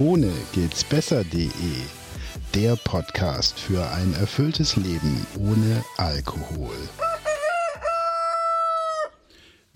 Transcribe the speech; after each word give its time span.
Ohne 0.00 0.30
geht's 0.52 0.84
besser.de. 0.84 1.50
Der 2.54 2.76
Podcast 2.76 3.58
für 3.58 3.84
ein 3.90 4.14
erfülltes 4.14 4.76
Leben 4.76 5.26
ohne 5.40 5.84
Alkohol. 5.96 6.76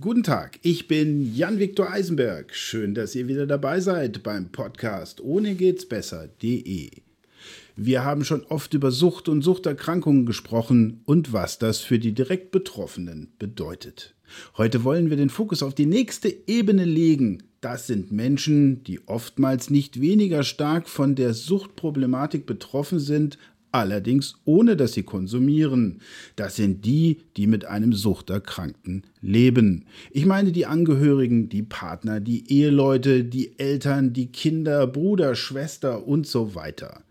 Guten 0.00 0.22
Tag, 0.22 0.60
ich 0.62 0.86
bin 0.86 1.34
Jan-Viktor 1.34 1.90
Eisenberg. 1.90 2.54
Schön, 2.54 2.94
dass 2.94 3.16
ihr 3.16 3.26
wieder 3.26 3.48
dabei 3.48 3.80
seid 3.80 4.22
beim 4.22 4.52
Podcast 4.52 5.20
Ohne 5.20 5.56
geht's 5.56 5.88
besser.de. 5.88 6.90
Wir 7.74 8.04
haben 8.04 8.24
schon 8.24 8.44
oft 8.44 8.74
über 8.74 8.92
Sucht 8.92 9.28
und 9.28 9.42
Suchterkrankungen 9.42 10.24
gesprochen 10.24 11.00
und 11.04 11.32
was 11.32 11.58
das 11.58 11.80
für 11.80 11.98
die 11.98 12.12
direkt 12.12 12.52
Betroffenen 12.52 13.32
bedeutet. 13.40 14.14
Heute 14.56 14.84
wollen 14.84 15.10
wir 15.10 15.16
den 15.16 15.30
Fokus 15.30 15.64
auf 15.64 15.74
die 15.74 15.86
nächste 15.86 16.32
Ebene 16.46 16.84
legen. 16.84 17.42
Das 17.62 17.86
sind 17.86 18.10
Menschen, 18.10 18.82
die 18.82 19.06
oftmals 19.06 19.70
nicht 19.70 20.00
weniger 20.00 20.42
stark 20.42 20.88
von 20.88 21.14
der 21.14 21.32
Suchtproblematik 21.32 22.44
betroffen 22.44 22.98
sind, 22.98 23.38
allerdings 23.70 24.34
ohne 24.44 24.76
dass 24.76 24.94
sie 24.94 25.04
konsumieren. 25.04 26.00
Das 26.34 26.56
sind 26.56 26.84
die, 26.84 27.18
die 27.36 27.46
mit 27.46 27.64
einem 27.64 27.92
Suchterkrankten 27.92 29.04
leben. 29.20 29.84
Ich 30.10 30.26
meine 30.26 30.50
die 30.50 30.66
Angehörigen, 30.66 31.48
die 31.50 31.62
Partner, 31.62 32.18
die 32.18 32.50
Eheleute, 32.50 33.22
die 33.22 33.56
Eltern, 33.60 34.12
die 34.12 34.32
Kinder, 34.32 34.88
Bruder, 34.88 35.36
Schwester 35.36 36.04
und 36.04 36.26
so 36.26 36.56
weiter. 36.56 37.04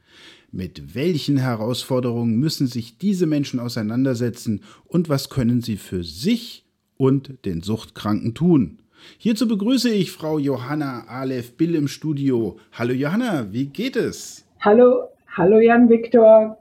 Mit 0.52 0.96
welchen 0.96 1.38
Herausforderungen 1.38 2.36
müssen 2.36 2.68
sich 2.68 2.98
diese 2.98 3.26
Menschen 3.26 3.62
auseinandersetzen 3.62 4.64
und 4.84 5.08
was 5.08 5.30
können 5.30 5.62
sie 5.62 5.78
für 5.78 6.04
sich 6.04 6.66
und 6.98 7.46
den 7.46 7.64
Suchtkranken 7.64 8.34
tun? 8.34 8.81
Hierzu 9.18 9.48
begrüße 9.48 9.90
ich 9.90 10.12
Frau 10.12 10.40
Johanna 10.40 11.06
Aleph 11.08 11.58
Bill 11.58 11.76
im 11.76 11.88
Studio. 11.88 12.58
Hallo 12.72 12.94
Johanna, 12.94 13.52
wie 13.52 13.68
geht 13.68 13.96
es? 13.96 14.46
Hallo, 14.60 15.10
hallo 15.28 15.60
Jan 15.60 15.90
Viktor. 15.90 16.58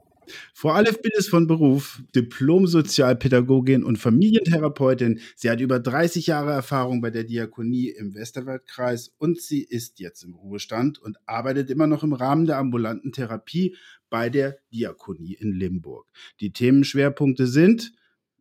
Frau 0.55 0.71
Aleph 0.71 1.03
Bill 1.03 1.13
ist 1.17 1.29
von 1.29 1.47
Beruf 1.47 2.03
Diplom-Sozialpädagogin 2.15 3.83
und 3.83 3.99
Familientherapeutin. 3.99 5.21
Sie 5.35 5.51
hat 5.51 5.61
über 5.61 5.81
30 5.81 6.27
Jahre 6.27 6.53
Erfahrung 6.53 7.01
bei 7.01 7.11
der 7.11 7.25
Diakonie 7.25 7.89
im 7.89 8.15
Westerwaldkreis 8.15 9.13
und 9.19 9.41
sie 9.41 9.63
ist 9.63 10.01
jetzt 10.01 10.23
im 10.23 10.35
Ruhestand 10.35 10.99
und 10.99 11.17
arbeitet 11.27 11.71
immer 11.71 11.87
noch 11.87 12.03
im 12.03 12.13
Rahmen 12.13 12.47
der 12.47 12.59
ambulanten 12.59 13.13
Therapie 13.13 13.77
bei 14.09 14.29
der 14.29 14.59
Diakonie 14.73 15.35
in 15.35 15.53
Limburg. 15.53 16.07
Die 16.41 16.53
Themenschwerpunkte 16.53 17.47
sind, 17.47 17.93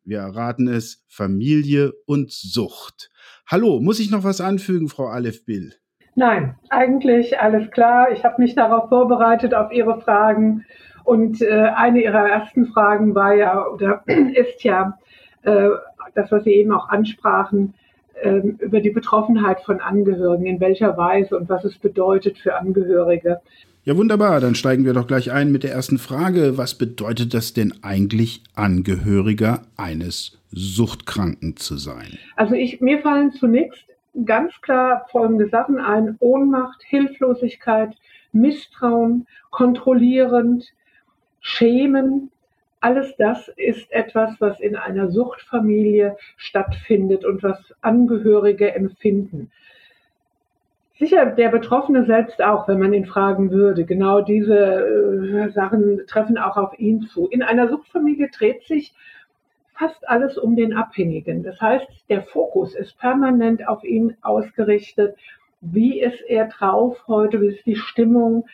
wir 0.04 0.20
erraten 0.20 0.68
es, 0.68 1.04
Familie 1.08 1.94
und 2.06 2.32
Sucht. 2.32 3.12
Hallo, 3.48 3.80
muss 3.80 4.00
ich 4.00 4.12
noch 4.12 4.24
was 4.24 4.42
anfügen, 4.42 4.90
Frau 4.90 5.08
Aleph 5.08 5.46
Bill? 5.46 5.74
Nein, 6.16 6.56
eigentlich 6.70 7.40
alles 7.40 7.72
klar. 7.72 8.12
Ich 8.12 8.24
habe 8.26 8.42
mich 8.42 8.56
darauf 8.56 8.90
vorbereitet, 8.90 9.54
auf 9.54 9.72
Ihre 9.72 10.02
Fragen 10.02 10.66
und 11.04 11.42
äh, 11.42 11.72
eine 11.76 12.04
ihrer 12.04 12.30
ersten 12.30 12.68
Fragen 12.68 13.16
war 13.16 13.34
ja 13.34 13.66
oder 13.66 14.04
ist 14.08 14.64
ja 14.64 14.98
äh, 15.44 15.70
das, 16.14 16.32
was 16.32 16.44
Sie 16.44 16.52
eben 16.52 16.72
auch 16.72 16.90
ansprachen, 16.90 17.74
äh, 18.22 18.42
über 18.60 18.80
die 18.82 18.90
Betroffenheit 18.90 19.62
von 19.62 19.80
Angehörigen, 19.80 20.46
in 20.46 20.60
welcher 20.60 20.98
Weise 20.98 21.38
und 21.38 21.50
was 21.50 21.64
es 21.64 21.78
bedeutet 21.78 22.38
für 22.38 22.56
Angehörige. 22.58 23.40
Ja, 23.86 23.98
wunderbar. 23.98 24.40
Dann 24.40 24.56
steigen 24.56 24.86
wir 24.86 24.94
doch 24.94 25.08
gleich 25.08 25.32
ein 25.32 25.52
mit 25.52 25.64
der 25.64 25.72
ersten 25.72 25.98
Frage. 25.98 26.58
Was 26.58 26.76
bedeutet 26.76 27.34
das 27.34 27.54
denn 27.54 27.74
eigentlich, 27.82 28.44
Angehöriger 28.54 29.62
eines 29.78 30.39
Suchtkranken 30.52 31.58
zu 31.58 31.78
sein? 31.78 32.18
Also 32.36 32.56
ich, 32.56 32.82
mir 32.82 33.00
fallen 33.02 33.32
zunächst 33.32 33.86
ganz 34.26 34.60
klar 34.62 35.06
folgende 35.12 35.48
Sachen 35.50 35.80
ein. 35.80 36.18
Ohnmacht, 36.20 36.82
Hilflosigkeit, 36.84 37.96
Misstrauen, 38.32 39.28
kontrollierend, 39.50 40.66
Schämen, 41.42 42.32
alles 42.82 43.16
das 43.18 43.50
ist 43.58 43.92
etwas, 43.92 44.40
was 44.40 44.60
in 44.60 44.76
einer 44.76 45.10
Suchtfamilie 45.10 46.16
stattfindet 46.38 47.26
und 47.26 47.44
was 47.44 47.58
Angehörige 47.82 48.74
empfinden. 48.74 49.52
Sicher 50.98 51.26
der 51.26 51.50
Betroffene 51.50 52.06
selbst 52.06 52.42
auch, 52.42 52.68
wenn 52.68 52.80
man 52.80 52.94
ihn 52.94 53.06
fragen 53.06 53.52
würde. 53.52 53.86
Genau 53.86 54.22
diese 54.22 54.56
äh, 54.56 55.52
Sachen 55.52 56.06
treffen 56.08 56.38
auch 56.38 56.58
auf 56.58 56.78
ihn 56.78 57.04
zu. 57.04 57.28
In 57.28 57.42
einer 57.42 57.70
Suchtfamilie 57.70 58.30
dreht 58.30 58.64
sich 58.64 58.94
fast 59.80 60.08
alles 60.08 60.38
um 60.38 60.56
den 60.56 60.74
Abhängigen. 60.74 61.42
Das 61.42 61.60
heißt, 61.60 61.88
der 62.10 62.24
Fokus 62.24 62.76
ist 62.76 63.00
permanent 63.00 63.68
auf 63.68 63.84
ihn 63.84 64.18
ausgerichtet. 64.22 65.16
Wie 65.62 66.02
ist 66.02 66.22
er 66.28 66.48
drauf 66.48 66.98
heute? 67.08 67.42
Wie 67.42 67.48
ist 67.48 67.66
die 67.66 67.78
Stimmung? 67.78 68.46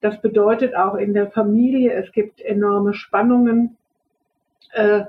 Das 0.00 0.20
bedeutet 0.20 0.76
auch 0.76 0.94
in 0.94 1.14
der 1.14 1.30
Familie, 1.30 1.92
es 1.94 2.12
gibt 2.12 2.40
enorme 2.40 2.94
Spannungen. 2.94 3.76
Äh, 4.72 5.04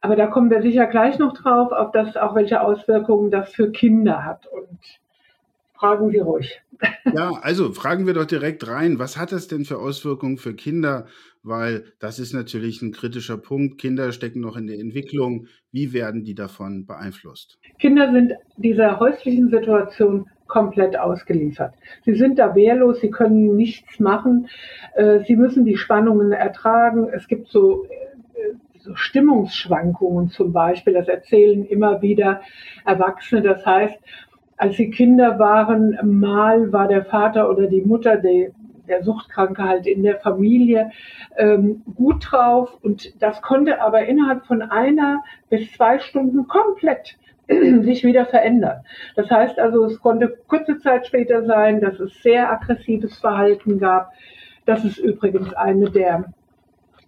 aber 0.00 0.16
da 0.16 0.26
kommen 0.26 0.50
wir 0.50 0.62
sicher 0.62 0.86
gleich 0.86 1.18
noch 1.18 1.34
drauf, 1.34 1.70
auf 1.70 1.92
das 1.92 2.16
auch 2.16 2.34
welche 2.34 2.60
Auswirkungen 2.60 3.30
das 3.30 3.52
für 3.52 3.70
Kinder 3.70 4.24
hat. 4.24 4.46
Und 4.46 4.78
fragen 5.74 6.10
Sie 6.10 6.18
ruhig. 6.18 6.62
Ja, 7.14 7.32
also 7.42 7.72
fragen 7.72 8.06
wir 8.06 8.14
doch 8.14 8.24
direkt 8.24 8.66
rein. 8.66 8.98
Was 8.98 9.16
hat 9.16 9.32
das 9.32 9.48
denn 9.48 9.64
für 9.64 9.78
Auswirkungen 9.78 10.38
für 10.38 10.54
Kinder? 10.54 11.06
Weil 11.44 11.84
das 12.00 12.18
ist 12.18 12.32
natürlich 12.32 12.80
ein 12.80 12.90
kritischer 12.90 13.36
Punkt. 13.36 13.78
Kinder 13.78 14.12
stecken 14.12 14.40
noch 14.40 14.56
in 14.56 14.66
der 14.66 14.78
Entwicklung. 14.78 15.46
Wie 15.70 15.92
werden 15.92 16.24
die 16.24 16.34
davon 16.34 16.86
beeinflusst? 16.86 17.58
Kinder 17.78 18.10
sind 18.12 18.32
dieser 18.56 18.98
häuslichen 18.98 19.50
Situation 19.50 20.26
komplett 20.46 20.98
ausgeliefert. 20.98 21.74
Sie 22.04 22.14
sind 22.14 22.38
da 22.38 22.54
wehrlos, 22.54 23.00
sie 23.00 23.10
können 23.10 23.56
nichts 23.56 24.00
machen, 24.00 24.48
äh, 24.94 25.20
sie 25.24 25.36
müssen 25.36 25.64
die 25.64 25.76
Spannungen 25.76 26.32
ertragen. 26.32 27.08
Es 27.12 27.28
gibt 27.28 27.48
so, 27.48 27.84
äh, 27.84 28.54
so 28.78 28.94
Stimmungsschwankungen 28.94 30.28
zum 30.28 30.52
Beispiel, 30.52 30.94
das 30.94 31.08
erzählen 31.08 31.64
immer 31.64 32.02
wieder 32.02 32.40
Erwachsene. 32.84 33.42
Das 33.42 33.64
heißt, 33.66 33.98
als 34.56 34.76
sie 34.76 34.90
Kinder 34.90 35.38
waren, 35.38 35.98
mal 36.04 36.72
war 36.72 36.88
der 36.88 37.04
Vater 37.04 37.50
oder 37.50 37.66
die 37.66 37.82
Mutter 37.82 38.16
die, 38.16 38.50
der 38.88 39.02
Suchtkranke 39.02 39.62
halt 39.62 39.86
in 39.86 40.02
der 40.02 40.20
Familie 40.20 40.90
ähm, 41.36 41.82
gut 41.94 42.26
drauf 42.30 42.78
und 42.82 43.22
das 43.22 43.42
konnte 43.42 43.80
aber 43.80 44.04
innerhalb 44.06 44.46
von 44.46 44.62
einer 44.62 45.22
bis 45.50 45.72
zwei 45.72 45.98
Stunden 45.98 46.46
komplett 46.48 47.16
sich 47.82 48.04
wieder 48.04 48.26
verändern. 48.26 48.84
Das 49.16 49.30
heißt 49.30 49.58
also, 49.58 49.84
es 49.84 50.00
konnte 50.00 50.38
kurze 50.46 50.78
Zeit 50.78 51.06
später 51.06 51.44
sein, 51.44 51.80
dass 51.80 52.00
es 52.00 52.22
sehr 52.22 52.50
aggressives 52.50 53.18
Verhalten 53.18 53.78
gab. 53.78 54.12
Das 54.64 54.84
ist 54.84 54.98
übrigens 54.98 55.52
eine 55.54 55.90
der, 55.90 56.32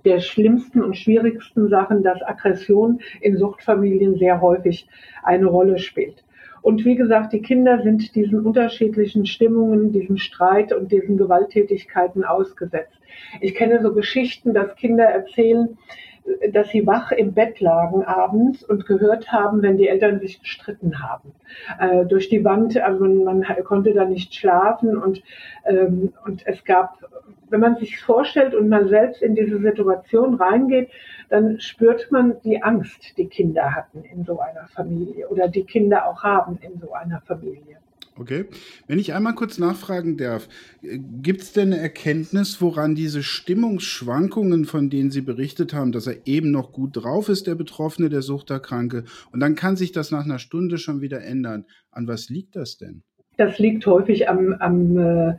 der 0.04 0.20
schlimmsten 0.20 0.82
und 0.82 0.96
schwierigsten 0.96 1.68
Sachen, 1.68 2.02
dass 2.02 2.22
Aggression 2.22 3.00
in 3.20 3.38
Suchtfamilien 3.38 4.16
sehr 4.16 4.40
häufig 4.40 4.86
eine 5.22 5.46
Rolle 5.46 5.78
spielt. 5.78 6.22
Und 6.66 6.84
wie 6.84 6.96
gesagt, 6.96 7.32
die 7.32 7.42
Kinder 7.42 7.80
sind 7.84 8.16
diesen 8.16 8.44
unterschiedlichen 8.44 9.24
Stimmungen, 9.24 9.92
diesem 9.92 10.16
Streit 10.16 10.72
und 10.72 10.90
diesen 10.90 11.16
Gewalttätigkeiten 11.16 12.24
ausgesetzt. 12.24 12.98
Ich 13.40 13.54
kenne 13.54 13.80
so 13.80 13.94
Geschichten, 13.94 14.52
dass 14.52 14.74
Kinder 14.74 15.04
erzählen, 15.04 15.78
dass 16.52 16.70
sie 16.70 16.84
wach 16.84 17.12
im 17.12 17.34
Bett 17.34 17.60
lagen 17.60 18.02
abends 18.02 18.64
und 18.64 18.84
gehört 18.84 19.30
haben, 19.30 19.62
wenn 19.62 19.76
die 19.76 19.86
Eltern 19.86 20.18
sich 20.18 20.40
gestritten 20.40 21.00
haben. 21.00 21.30
Äh, 21.78 22.04
durch 22.04 22.28
die 22.30 22.44
Wand, 22.44 22.76
also 22.76 23.04
man, 23.04 23.24
man, 23.24 23.44
konnte 23.62 23.94
da 23.94 24.04
nicht 24.04 24.34
schlafen 24.34 24.96
und, 24.96 25.22
ähm, 25.66 26.12
und 26.24 26.44
es 26.48 26.64
gab, 26.64 26.98
wenn 27.48 27.60
man 27.60 27.76
sich 27.76 28.00
vorstellt 28.00 28.56
und 28.56 28.68
man 28.68 28.88
selbst 28.88 29.22
in 29.22 29.36
diese 29.36 29.60
Situation 29.60 30.34
reingeht, 30.34 30.90
dann 31.28 31.60
spürt 31.60 32.10
man 32.10 32.36
die 32.44 32.62
Angst, 32.62 33.16
die 33.16 33.26
Kinder 33.26 33.74
hatten 33.74 34.04
in 34.04 34.24
so 34.24 34.38
einer 34.40 34.66
Familie 34.68 35.28
oder 35.28 35.48
die 35.48 35.64
Kinder 35.64 36.06
auch 36.06 36.22
haben 36.22 36.58
in 36.62 36.78
so 36.80 36.92
einer 36.92 37.20
Familie. 37.20 37.78
Okay. 38.18 38.46
Wenn 38.86 38.98
ich 38.98 39.12
einmal 39.12 39.34
kurz 39.34 39.58
nachfragen 39.58 40.16
darf, 40.16 40.48
äh, 40.82 40.98
gibt 40.98 41.42
es 41.42 41.52
denn 41.52 41.72
eine 41.72 41.82
Erkenntnis, 41.82 42.62
woran 42.62 42.94
diese 42.94 43.22
Stimmungsschwankungen, 43.22 44.64
von 44.64 44.88
denen 44.88 45.10
Sie 45.10 45.20
berichtet 45.20 45.74
haben, 45.74 45.92
dass 45.92 46.06
er 46.06 46.26
eben 46.26 46.50
noch 46.50 46.72
gut 46.72 46.96
drauf 46.96 47.28
ist, 47.28 47.46
der 47.46 47.54
Betroffene, 47.56 48.08
der 48.08 48.22
Suchterkranke, 48.22 49.04
und 49.32 49.40
dann 49.40 49.54
kann 49.54 49.76
sich 49.76 49.92
das 49.92 50.10
nach 50.10 50.24
einer 50.24 50.38
Stunde 50.38 50.78
schon 50.78 51.02
wieder 51.02 51.22
ändern. 51.22 51.66
An 51.90 52.08
was 52.08 52.30
liegt 52.30 52.56
das 52.56 52.78
denn? 52.78 53.02
Das 53.36 53.58
liegt 53.58 53.86
häufig 53.86 54.30
am, 54.30 54.54
am, 54.54 54.96
äh, 54.96 55.34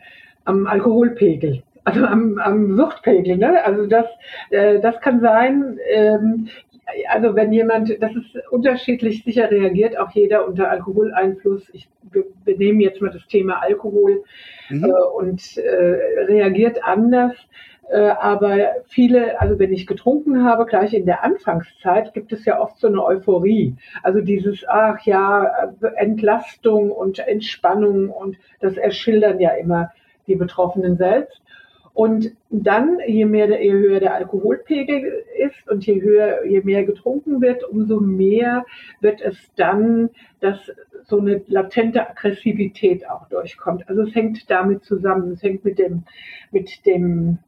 am 0.46 0.68
Alkoholpegel 0.68 1.64
also 1.88 2.06
am, 2.06 2.38
am 2.38 2.76
Suchtpegel. 2.76 3.38
Ne? 3.38 3.64
Also 3.64 3.88
das, 3.88 4.06
äh, 4.50 4.80
das 4.82 5.00
kann 5.00 5.22
sein, 5.22 5.80
ähm, 5.90 6.50
also 7.10 7.34
wenn 7.36 7.54
jemand, 7.54 8.02
das 8.02 8.12
ist 8.14 8.52
unterschiedlich, 8.52 9.24
sicher 9.24 9.50
reagiert 9.50 9.98
auch 9.98 10.12
jeder 10.12 10.46
unter 10.46 10.70
Alkoholeinfluss. 10.70 11.70
Ich 11.72 11.88
benehme 12.44 12.84
jetzt 12.84 13.02
mal 13.02 13.12
das 13.12 13.26
Thema 13.28 13.62
Alkohol 13.62 14.24
mhm. 14.70 14.84
äh, 14.84 15.18
und 15.18 15.58
äh, 15.58 16.24
reagiert 16.28 16.84
anders. 16.84 17.34
Äh, 17.90 18.00
aber 18.00 18.58
viele, 18.90 19.40
also 19.40 19.58
wenn 19.58 19.72
ich 19.72 19.88
getrunken 19.88 20.44
habe, 20.44 20.66
gleich 20.66 20.94
in 20.94 21.06
der 21.06 21.24
Anfangszeit 21.24 22.14
gibt 22.14 22.34
es 22.34 22.44
ja 22.44 22.60
oft 22.60 22.78
so 22.80 22.88
eine 22.88 23.02
Euphorie. 23.02 23.78
Also 24.04 24.20
dieses, 24.20 24.66
ach 24.68 25.00
ja, 25.06 25.72
Entlastung 25.96 26.92
und 26.92 27.20
Entspannung 27.20 28.10
und 28.10 28.36
das 28.60 28.76
erschildern 28.76 29.40
ja 29.40 29.52
immer 29.52 29.92
die 30.28 30.36
Betroffenen 30.36 30.98
selbst. 30.98 31.42
Und 31.98 32.36
dann, 32.52 33.00
je 33.08 33.26
mehr, 33.26 33.60
je 33.60 33.72
höher 33.72 34.00
der 34.00 34.14
Alkoholpegel 34.14 35.24
ist 35.40 35.68
und 35.68 35.84
je 35.84 36.00
höher, 36.00 36.46
je 36.46 36.62
mehr 36.62 36.84
getrunken 36.84 37.42
wird, 37.42 37.64
umso 37.64 38.00
mehr 38.00 38.68
wird 39.02 39.20
es 39.20 39.36
dann, 39.56 40.12
dass 40.40 40.60
so 41.06 41.18
eine 41.18 41.42
latente 41.48 42.08
Aggressivität 42.08 43.10
auch 43.10 43.28
durchkommt. 43.30 43.90
Also 43.90 44.04
es 44.04 44.14
hängt 44.14 44.48
damit 44.48 44.84
zusammen. 44.84 45.32
Es 45.32 45.42
hängt 45.42 45.66
mit 45.66 45.80
dem, 45.80 46.04
mit 46.52 46.86
dem, 46.86 47.40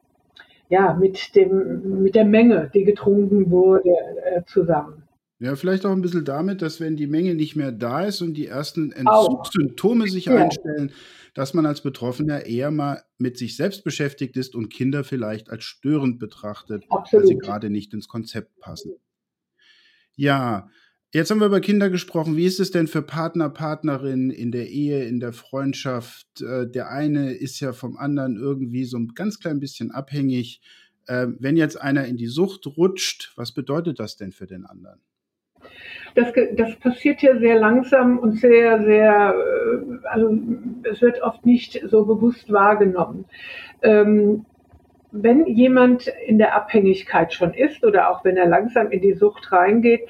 ja, 0.68 0.96
mit 0.96 1.36
dem, 1.36 2.02
mit 2.02 2.16
der 2.16 2.26
Menge, 2.26 2.72
die 2.74 2.86
getrunken 2.86 3.52
wurde, 3.52 3.92
äh, 3.92 4.42
zusammen. 4.48 5.04
Ja, 5.42 5.56
vielleicht 5.56 5.86
auch 5.86 5.92
ein 5.92 6.02
bisschen 6.02 6.26
damit, 6.26 6.62
dass 6.62 6.82
wenn 6.82 6.98
die 6.98 7.08
Menge 7.08 7.34
nicht 7.34 7.56
mehr 7.56 7.72
da 7.72 8.04
ist 8.04 8.22
und 8.22 8.34
die 8.34 8.48
ersten 8.48 8.92
Entzugssymptome 8.92 10.10
sich 10.10 10.26
ja. 10.26 10.36
einstellen, 10.36 10.92
dass 11.34 11.54
man 11.54 11.66
als 11.66 11.80
Betroffener 11.80 12.46
eher 12.46 12.72
mal 12.72 13.04
mit 13.18 13.38
sich 13.38 13.56
selbst 13.56 13.86
beschäftigt 13.86 14.36
ist 14.36 14.54
und 14.54 14.68
Kinder 14.68 15.06
vielleicht 15.06 15.50
als 15.50 15.64
störend 15.64 16.20
betrachtet, 16.20 16.84
Absolut. 16.90 17.24
weil 17.24 17.28
sie 17.28 17.38
gerade 17.38 17.70
nicht 17.70 17.94
ins 17.94 18.10
Konzept 18.10 18.60
passen. 18.60 18.96
Ja, 20.18 20.70
jetzt 21.14 21.32
haben 21.32 21.40
wir 21.40 21.48
über 21.48 21.62
Kinder 21.62 21.90
gesprochen. 21.90 22.36
Wie 22.36 22.46
ist 22.46 22.60
es 22.60 22.72
denn 22.72 22.88
für 22.88 23.02
Partner, 23.02 23.50
Partnerinnen 23.50 24.32
in 24.32 24.52
der 24.52 24.68
Ehe, 24.68 25.06
in 25.06 25.22
der 25.22 25.32
Freundschaft? 25.32 26.42
Äh, 26.42 26.70
der 26.70 26.90
eine 26.90 27.32
ist 27.32 27.62
ja 27.62 27.72
vom 27.72 27.96
anderen 27.96 28.36
irgendwie 28.36 28.84
so 28.84 28.98
ein 28.98 29.14
ganz 29.16 29.40
klein 29.40 29.62
bisschen 29.62 29.92
abhängig. 29.92 30.60
Ähm, 31.08 31.38
wenn 31.40 31.56
jetzt 31.56 31.80
einer 31.80 32.06
in 32.08 32.18
die 32.18 32.28
Sucht 32.28 32.68
rutscht, 32.68 33.32
was 33.38 33.54
bedeutet 33.54 34.00
das 34.00 34.18
denn 34.18 34.34
für 34.34 34.46
den 34.46 34.66
anderen? 34.66 35.00
Das, 36.16 36.34
das 36.56 36.76
passiert 36.78 37.22
ja 37.22 37.38
sehr 37.38 37.60
langsam 37.60 38.18
und 38.18 38.34
sehr, 38.40 38.84
sehr, 38.84 39.36
äh, 39.36 40.08
also 40.08 40.38
es 40.84 41.02
wird 41.02 41.22
oft 41.22 41.46
nicht 41.46 41.82
so 41.88 42.06
bewusst 42.06 42.52
wahrgenommen. 42.52 43.26
Ähm, 43.82 44.46
wenn 45.12 45.46
jemand 45.46 46.08
in 46.28 46.38
der 46.38 46.56
Abhängigkeit 46.56 47.34
schon 47.34 47.54
ist 47.54 47.84
oder 47.84 48.10
auch 48.10 48.24
wenn 48.24 48.38
er 48.38 48.48
langsam 48.48 48.92
in 48.92 49.02
die 49.02 49.14
Sucht 49.14 49.52
reingeht, 49.52 50.02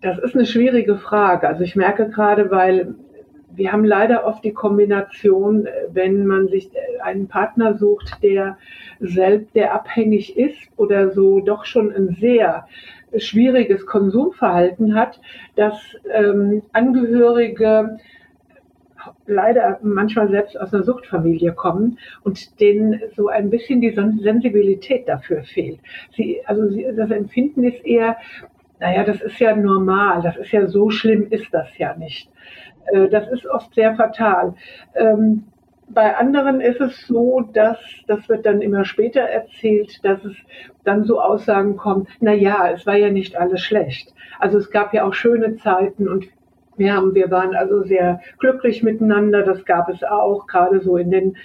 das 0.00 0.18
ist 0.18 0.34
eine 0.34 0.46
schwierige 0.46 0.96
Frage. 0.96 1.48
Also 1.48 1.62
ich 1.62 1.76
merke 1.76 2.08
gerade, 2.08 2.50
weil 2.50 2.94
wir 3.56 3.72
haben 3.72 3.84
leider 3.84 4.26
oft 4.26 4.44
die 4.44 4.52
Kombination, 4.52 5.68
wenn 5.92 6.26
man 6.26 6.48
sich 6.48 6.70
einen 7.02 7.28
Partner 7.28 7.76
sucht, 7.78 8.22
der 8.22 8.58
selbst, 9.00 9.54
der 9.54 9.74
abhängig 9.74 10.36
ist 10.36 10.58
oder 10.76 11.10
so 11.12 11.40
doch 11.40 11.64
schon 11.64 11.92
ein 11.92 12.16
sehr 12.20 12.66
schwieriges 13.18 13.86
Konsumverhalten 13.86 14.94
hat, 14.94 15.20
dass 15.56 15.74
ähm, 16.12 16.62
Angehörige 16.72 17.98
leider 19.26 19.78
manchmal 19.82 20.28
selbst 20.30 20.58
aus 20.58 20.72
einer 20.72 20.82
Suchtfamilie 20.82 21.52
kommen 21.52 21.98
und 22.22 22.60
denen 22.60 23.00
so 23.16 23.28
ein 23.28 23.50
bisschen 23.50 23.80
die 23.80 23.90
Sensibilität 23.90 25.08
dafür 25.08 25.42
fehlt. 25.42 25.80
Sie, 26.16 26.40
also 26.46 26.68
sie, 26.68 26.86
das 26.96 27.10
Empfinden 27.10 27.64
ist 27.64 27.84
eher, 27.84 28.16
naja, 28.80 29.04
das 29.04 29.20
ist 29.20 29.38
ja 29.38 29.54
normal, 29.54 30.22
das 30.22 30.36
ist 30.36 30.52
ja 30.52 30.66
so 30.66 30.90
schlimm, 30.90 31.26
ist 31.30 31.52
das 31.52 31.76
ja 31.78 31.94
nicht. 31.96 32.30
Äh, 32.86 33.08
das 33.08 33.28
ist 33.28 33.46
oft 33.46 33.74
sehr 33.74 33.94
fatal. 33.94 34.54
Ähm, 34.94 35.44
bei 35.88 36.16
anderen 36.16 36.60
ist 36.60 36.80
es 36.80 37.06
so, 37.06 37.40
dass, 37.52 37.78
das 38.06 38.28
wird 38.28 38.46
dann 38.46 38.62
immer 38.62 38.84
später 38.84 39.20
erzählt, 39.20 40.04
dass 40.04 40.24
es 40.24 40.34
dann 40.84 41.04
so 41.04 41.20
Aussagen 41.20 41.76
kommen, 41.76 42.06
na 42.20 42.32
ja, 42.32 42.70
es 42.70 42.86
war 42.86 42.96
ja 42.96 43.10
nicht 43.10 43.36
alles 43.36 43.60
schlecht. 43.60 44.12
Also 44.38 44.58
es 44.58 44.70
gab 44.70 44.94
ja 44.94 45.04
auch 45.06 45.14
schöne 45.14 45.56
Zeiten 45.56 46.08
und 46.08 46.26
wir 46.76 46.94
haben, 46.94 47.14
wir 47.14 47.30
waren 47.30 47.54
also 47.54 47.82
sehr 47.82 48.20
glücklich 48.38 48.82
miteinander. 48.82 49.42
Das 49.42 49.64
gab 49.64 49.88
es 49.88 50.02
auch, 50.02 50.46
gerade 50.46 50.80
so 50.80 50.96
in 50.96 51.10
den, 51.10 51.36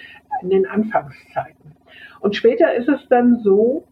in 0.42 0.50
den 0.50 0.66
Anfangszeiten. 0.66 1.76
Und 2.20 2.36
später 2.36 2.74
ist 2.74 2.88
es 2.88 3.06
dann 3.08 3.38
so, 3.42 3.84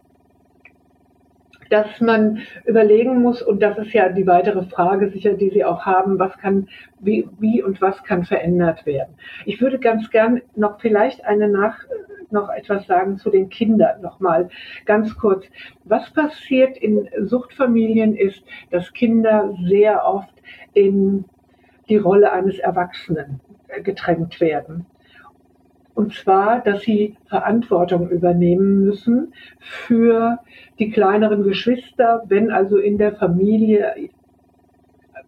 dass 1.71 2.01
man 2.01 2.41
überlegen 2.65 3.23
muss, 3.23 3.43
und 3.43 3.63
das 3.63 3.79
ist 3.79 3.93
ja 3.93 4.09
die 4.09 4.27
weitere 4.27 4.63
Frage 4.65 5.11
sicher, 5.11 5.35
die 5.35 5.51
Sie 5.51 5.65
auch 5.65 5.85
haben, 5.87 6.19
was 6.19 6.37
kann, 6.39 6.69
wie, 7.01 7.29
wie 7.39 7.63
und 7.63 7.81
was 7.81 8.03
kann 8.05 8.25
verändert 8.25 8.87
werden. 8.87 9.15
Ich 9.45 9.61
würde 9.61 9.79
ganz 9.79 10.11
gern 10.11 10.41
noch 10.57 10.81
vielleicht 10.81 11.25
eine 11.25 11.49
nach, 11.49 11.79
noch 12.31 12.51
etwas 12.51 12.87
sagen 12.87 13.17
zu 13.19 13.31
den 13.31 13.49
Kindern 13.49 14.01
nochmal 14.03 14.49
ganz 14.85 15.17
kurz. 15.17 15.47
Was 15.85 16.11
passiert 16.11 16.77
in 16.77 17.09
Suchtfamilien 17.21 18.15
ist, 18.15 18.43
dass 18.71 18.93
Kinder 18.93 19.55
sehr 19.67 20.05
oft 20.05 20.35
in 20.75 21.25
die 21.89 21.97
Rolle 21.97 22.33
eines 22.33 22.59
Erwachsenen 22.59 23.41
gedrängt 23.83 24.41
werden. 24.41 24.87
Und 25.99 26.15
zwar, 26.15 26.61
dass 26.61 26.83
sie 26.83 27.17
Verantwortung 27.27 28.09
übernehmen 28.09 28.85
müssen 28.85 29.35
für 29.59 30.39
die 30.79 30.91
kleineren 30.91 31.43
Geschwister, 31.43 32.23
wenn 32.29 32.53
also 32.53 32.77
in 32.77 32.99
der 32.99 33.17
Familie 33.17 34.09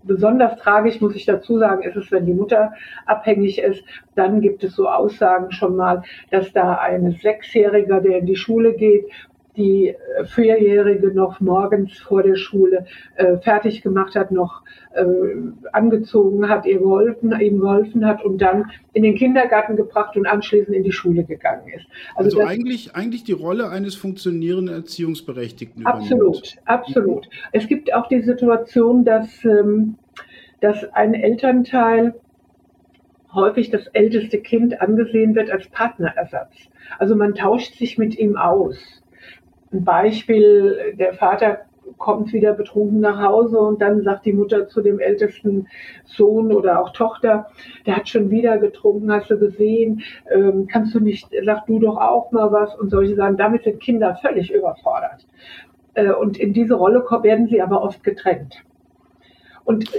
besonders 0.05 0.61
tragisch, 0.61 1.01
muss 1.01 1.17
ich 1.17 1.27
dazu 1.27 1.59
sagen, 1.59 1.83
ist 1.83 1.97
es, 1.97 2.13
wenn 2.13 2.25
die 2.25 2.35
Mutter 2.35 2.73
abhängig 3.05 3.59
ist. 3.59 3.83
Dann 4.15 4.41
gibt 4.41 4.63
es 4.63 4.77
so 4.77 4.89
Aussagen 4.89 5.51
schon 5.51 5.75
mal, 5.75 6.05
dass 6.31 6.53
da 6.53 6.77
ein 6.77 7.11
Sechsjähriger, 7.21 8.01
der 8.01 8.19
in 8.19 8.27
die 8.27 8.37
Schule 8.37 8.75
geht, 8.75 9.07
die 9.57 9.89
äh, 9.89 10.25
Vierjährige 10.25 11.09
noch 11.09 11.41
morgens 11.41 11.99
vor 11.99 12.23
der 12.23 12.37
Schule 12.37 12.87
äh, 13.17 13.39
fertig 13.39 13.83
gemacht 13.83 14.15
hat, 14.15 14.31
noch 14.31 14.63
äh, 14.95 15.05
angezogen 15.73 16.49
hat, 16.49 16.67
ihr 16.67 16.79
geholfen, 16.79 17.39
ihm 17.41 17.61
geholfen 17.61 18.07
hat 18.07 18.25
und 18.25 18.39
dann 18.39 18.71
in 18.93 19.03
den 19.03 19.17
Kindergarten 19.17 19.77
gebracht 19.77 20.17
und 20.17 20.27
anschließend 20.27 20.75
in 20.75 20.85
die 20.85 20.93
Schule 20.93 21.25
gegangen 21.25 21.69
ist. 21.75 21.87
Also, 22.15 22.39
also 22.39 22.49
eigentlich, 22.49 22.95
eigentlich 22.95 23.25
die 23.25 23.33
Rolle 23.33 23.69
eines 23.69 23.95
funktionierenden 23.95 24.75
Erziehungsberechtigten. 24.75 25.87
Absolut, 25.87 26.21
übernimmt. 26.21 26.59
absolut. 26.65 27.29
Es 27.53 27.67
gibt 27.67 27.93
auch 27.95 28.09
die 28.09 28.23
Situation, 28.23 29.05
dass, 29.05 29.45
ähm, 29.45 29.97
dass 30.61 30.85
ein 30.93 31.15
Elternteil 31.15 32.15
häufig 33.33 33.71
das 33.71 33.87
älteste 33.89 34.39
Kind 34.39 34.81
angesehen 34.81 35.35
wird 35.35 35.51
als 35.51 35.69
Partnerersatz. 35.69 36.53
Also 36.99 37.15
man 37.15 37.35
tauscht 37.35 37.77
sich 37.77 37.99
mit 37.99 38.19
ihm 38.19 38.37
aus 38.37 39.00
ein 39.73 39.85
Beispiel, 39.85 40.95
der 40.99 41.15
Vater 41.15 41.61
kommt 41.99 42.33
wieder 42.33 42.55
betrunken 42.55 43.01
nach 43.01 43.21
Hause 43.21 43.59
und 43.59 43.81
dann 43.81 44.03
sagt 44.03 44.25
die 44.25 44.33
Mutter 44.33 44.69
zu 44.69 44.81
dem 44.81 44.99
ältesten 44.99 45.69
Sohn 46.05 46.53
oder 46.53 46.81
auch 46.81 46.93
Tochter, 46.93 47.47
der 47.87 47.97
hat 47.97 48.09
schon 48.09 48.31
wieder 48.31 48.59
getrunken, 48.59 49.13
hast 49.13 49.31
du 49.31 49.39
gesehen, 49.39 50.03
ähm, 50.33 50.67
kannst 50.67 50.95
du 50.95 51.01
nicht, 51.01 51.29
sag 51.45 51.67
du 51.67 51.79
doch 51.79 51.97
auch 51.97 52.33
mal 52.33 52.53
was 52.53 52.75
und 52.79 52.91
solche 52.91 53.17
Sachen. 53.17 53.37
Damit 53.37 53.65
sind 53.65 53.81
Kinder 53.81 54.17
völlig 54.17 54.53
überfordert. 54.53 55.27
Äh, 55.95 56.13
und 56.13 56.39
in 56.39 56.53
diese 56.53 56.75
Rolle 56.75 57.05
werden 57.23 57.49
sie 57.49 57.61
aber 57.61 57.83
oft 57.83 58.03
getrennt. 58.03 58.63
Und 59.65 59.91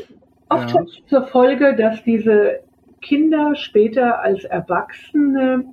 oft 0.49 0.71
ja. 0.71 0.79
hat 0.79 0.87
es 0.87 1.05
zur 1.07 1.27
Folge, 1.27 1.75
dass 1.75 2.03
diese 2.03 2.61
Kinder 3.01 3.55
später 3.55 4.21
als 4.21 4.43
Erwachsene 4.43 5.65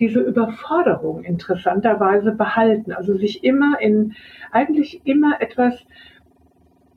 diese 0.00 0.20
Überforderung 0.20 1.22
interessanterweise 1.22 2.32
behalten. 2.32 2.92
Also 2.92 3.16
sich 3.16 3.44
immer 3.44 3.80
in, 3.80 4.14
eigentlich 4.50 5.02
immer 5.04 5.40
etwas 5.40 5.74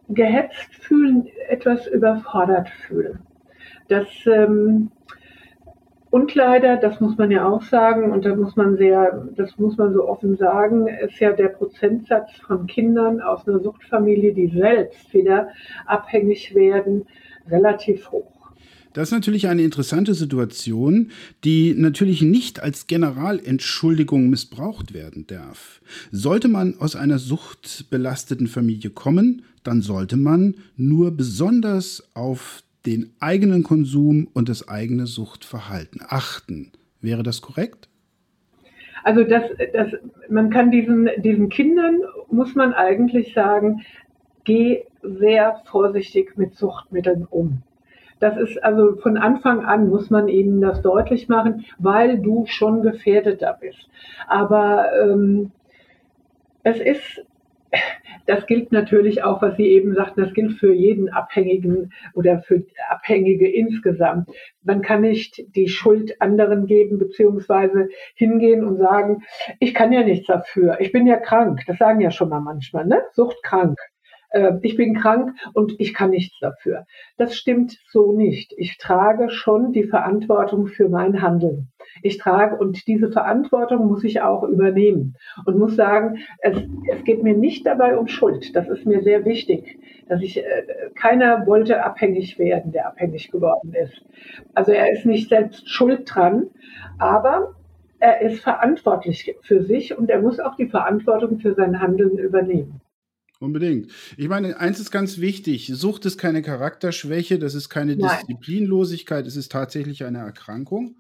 gehetzt 0.10 0.74
fühlen, 0.76 1.28
etwas 1.50 1.88
überfordert 1.88 2.70
fühlen. 2.70 3.20
Das, 3.90 4.08
ähm, 4.26 4.92
und 6.10 6.36
leider, 6.36 6.78
das 6.78 7.00
muss 7.00 7.18
man 7.18 7.32
ja 7.32 7.48
auch 7.48 7.64
sagen, 7.64 8.12
und 8.12 8.26
da 8.26 8.36
muss 8.36 8.56
man 8.56 8.78
sehr, 8.78 9.28
das 9.36 9.58
muss 9.58 9.78
man 9.78 9.94
so 9.94 10.08
offen 10.08 10.38
sagen, 10.38 10.88
ist 10.88 11.20
ja 11.20 11.32
der 11.32 11.50
Prozentsatz 11.50 12.32
von 12.46 12.68
Kindern 12.68 13.20
aus 13.20 13.48
einer 13.48 13.60
Suchtfamilie, 13.60 14.34
die 14.34 14.48
selbst 14.48 15.14
wieder 15.14 15.50
abhängig 15.86 16.54
werden, 16.54 17.08
relativ 17.50 18.12
hoch. 18.12 18.33
Das 18.94 19.10
ist 19.10 19.14
natürlich 19.14 19.48
eine 19.48 19.64
interessante 19.64 20.14
Situation, 20.14 21.10
die 21.44 21.74
natürlich 21.76 22.22
nicht 22.22 22.62
als 22.62 22.86
Generalentschuldigung 22.86 24.30
missbraucht 24.30 24.94
werden 24.94 25.26
darf. 25.26 25.82
Sollte 26.12 26.48
man 26.48 26.76
aus 26.78 26.96
einer 26.96 27.18
suchtbelasteten 27.18 28.48
Familie 28.48 28.92
kommen, 28.92 29.44
dann 29.64 29.82
sollte 29.82 30.16
man 30.16 30.56
nur 30.78 31.12
besonders 31.12 32.04
auf 32.14 32.64
den 32.86 33.12
eigenen 33.20 33.64
Konsum 33.64 34.28
und 34.34 34.48
das 34.48 34.68
eigene 34.68 35.08
Suchtverhalten 35.08 36.02
achten. 36.08 36.72
Wäre 37.02 37.24
das 37.24 37.42
korrekt? 37.42 37.90
Also 39.04 39.24
das, 39.24 39.44
das, 39.74 39.88
man 40.30 40.50
kann 40.50 40.70
diesen, 40.70 41.10
diesen 41.18 41.50
Kindern, 41.50 42.02
muss 42.30 42.56
man 42.56 42.74
eigentlich 42.74 43.34
sagen, 43.34 43.82
geh 44.44 44.84
sehr 45.02 45.62
vorsichtig 45.66 46.38
mit 46.38 46.56
Suchtmitteln 46.56 47.26
um. 47.30 47.64
Das 48.20 48.38
ist 48.38 48.64
also 48.64 48.96
von 48.98 49.18
Anfang 49.18 49.66
an 49.66 49.90
muss 49.90 50.10
man 50.10 50.28
ihnen 50.28 50.62
das 50.62 50.82
deutlich 50.82 51.28
machen, 51.30 51.66
weil 51.78 52.20
du 52.20 52.46
schon 52.46 52.82
gefährdeter 52.82 53.58
bist. 53.60 53.90
Aber 54.28 54.88
ähm, 55.02 55.52
es 56.64 56.80
ist 56.80 57.26
das 58.26 58.46
gilt 58.46 58.72
natürlich 58.72 59.24
auch, 59.24 59.42
was 59.42 59.58
Sie 59.58 59.68
eben 59.68 59.96
sagten, 59.96 60.22
das 60.22 60.34
gilt 60.34 60.54
für 60.54 60.74
jeden 60.74 61.10
Abhängigen 61.10 61.92
oder 62.14 62.40
für 62.42 62.64
Abhängige 62.90 63.52
insgesamt. 63.52 64.30
Man 64.62 64.82
kann 64.82 65.02
nicht 65.02 65.44
die 65.56 65.68
Schuld 65.68 66.22
anderen 66.22 66.66
geben, 66.66 67.00
beziehungsweise 67.00 67.90
hingehen 68.16 68.64
und 68.64 68.78
sagen, 68.78 69.24
ich 69.60 69.74
kann 69.74 69.92
ja 69.92 70.04
nichts 70.04 70.28
dafür, 70.28 70.80
ich 70.80 70.92
bin 70.92 71.08
ja 71.08 71.18
krank. 71.18 71.62
Das 71.68 71.78
sagen 71.78 72.00
ja 72.00 72.12
schon 72.12 72.30
mal 72.30 72.40
manchmal, 72.40 72.86
ne? 72.86 73.02
Suchtkrank. 73.14 73.78
Äh, 74.34 74.54
ich 74.62 74.76
bin 74.76 74.96
krank 74.96 75.32
und 75.54 75.80
ich 75.80 75.94
kann 75.94 76.10
nichts 76.10 76.38
dafür. 76.40 76.86
Das 77.18 77.36
stimmt 77.36 77.80
so 77.90 78.12
nicht. 78.12 78.54
Ich 78.58 78.78
trage 78.78 79.30
schon 79.30 79.72
die 79.72 79.84
Verantwortung 79.84 80.68
für 80.68 80.90
mein 80.90 81.22
Handeln. 81.22 81.70
Ich 82.02 82.18
trage 82.18 82.58
und 82.58 82.86
diese 82.88 83.12
Verantwortung 83.12 83.88
muss 83.88 84.04
ich 84.04 84.22
auch 84.22 84.44
übernehmen 84.44 85.16
und 85.46 85.58
muss 85.58 85.76
sagen, 85.76 86.18
es, 86.40 86.58
es 86.92 87.04
geht 87.04 87.24
mir 87.24 87.36
nicht 87.36 87.66
dabei 87.66 87.98
um 87.98 88.08
Schuld. 88.08 88.56
Das 88.56 88.68
ist 88.68 88.86
mir 88.86 89.04
sehr 89.04 89.24
wichtig, 89.24 89.80
dass 90.10 90.22
ich 90.22 90.38
äh, 90.38 90.44
keiner 90.96 91.46
wollte 91.46 91.84
abhängig 91.84 92.40
werden, 92.40 92.72
der 92.72 92.88
abhängig 92.88 93.32
geworden 93.32 93.74
ist. 93.74 94.04
Also 94.56 94.72
er 94.72 94.92
ist 94.92 95.06
nicht 95.06 95.30
selbst 95.30 95.70
schuld 95.70 96.04
dran, 96.06 96.48
aber 96.98 97.56
er 98.00 98.22
ist 98.22 98.42
verantwortlich 98.42 99.34
für 99.44 99.64
sich 99.64 99.98
und 99.98 100.10
er 100.10 100.22
muss 100.22 100.40
auch 100.40 100.56
die 100.56 100.68
Verantwortung 100.68 101.40
für 101.40 101.54
sein 101.54 101.80
Handeln 101.80 102.18
übernehmen. 102.18 102.82
Unbedingt. 103.44 103.92
Ich 104.16 104.30
meine, 104.30 104.58
eins 104.58 104.80
ist 104.80 104.90
ganz 104.90 105.18
wichtig. 105.18 105.70
Sucht 105.76 106.06
ist 106.06 106.18
keine 106.18 106.42
Charakterschwäche, 106.42 107.40
das 107.40 107.56
ist 107.56 107.68
keine 107.68 107.98
Nein. 107.98 108.10
Disziplinlosigkeit, 108.22 109.28
es 109.28 109.36
ist 109.36 109.52
tatsächlich 109.52 110.06
eine 110.06 110.20
Erkrankung. 110.20 110.96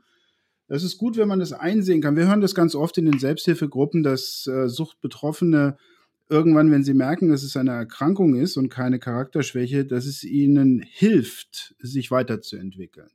Es 0.68 0.84
ist 0.84 0.98
gut, 0.98 1.16
wenn 1.16 1.30
man 1.30 1.40
das 1.40 1.54
einsehen 1.54 2.02
kann. 2.02 2.18
Wir 2.18 2.28
hören 2.28 2.42
das 2.42 2.54
ganz 2.54 2.76
oft 2.76 2.98
in 2.98 3.06
den 3.06 3.18
Selbsthilfegruppen, 3.18 4.04
dass 4.04 4.46
äh, 4.48 4.68
Suchtbetroffene 4.68 5.78
irgendwann, 6.28 6.70
wenn 6.70 6.84
sie 6.84 6.94
merken, 6.94 7.30
dass 7.30 7.44
es 7.44 7.56
eine 7.56 7.72
Erkrankung 7.72 8.36
ist 8.36 8.58
und 8.58 8.68
keine 8.68 9.00
Charakterschwäche, 9.00 9.86
dass 9.86 10.06
es 10.06 10.26
ihnen 10.26 10.82
hilft, 10.86 11.76
sich 11.80 12.12
weiterzuentwickeln. 12.12 13.12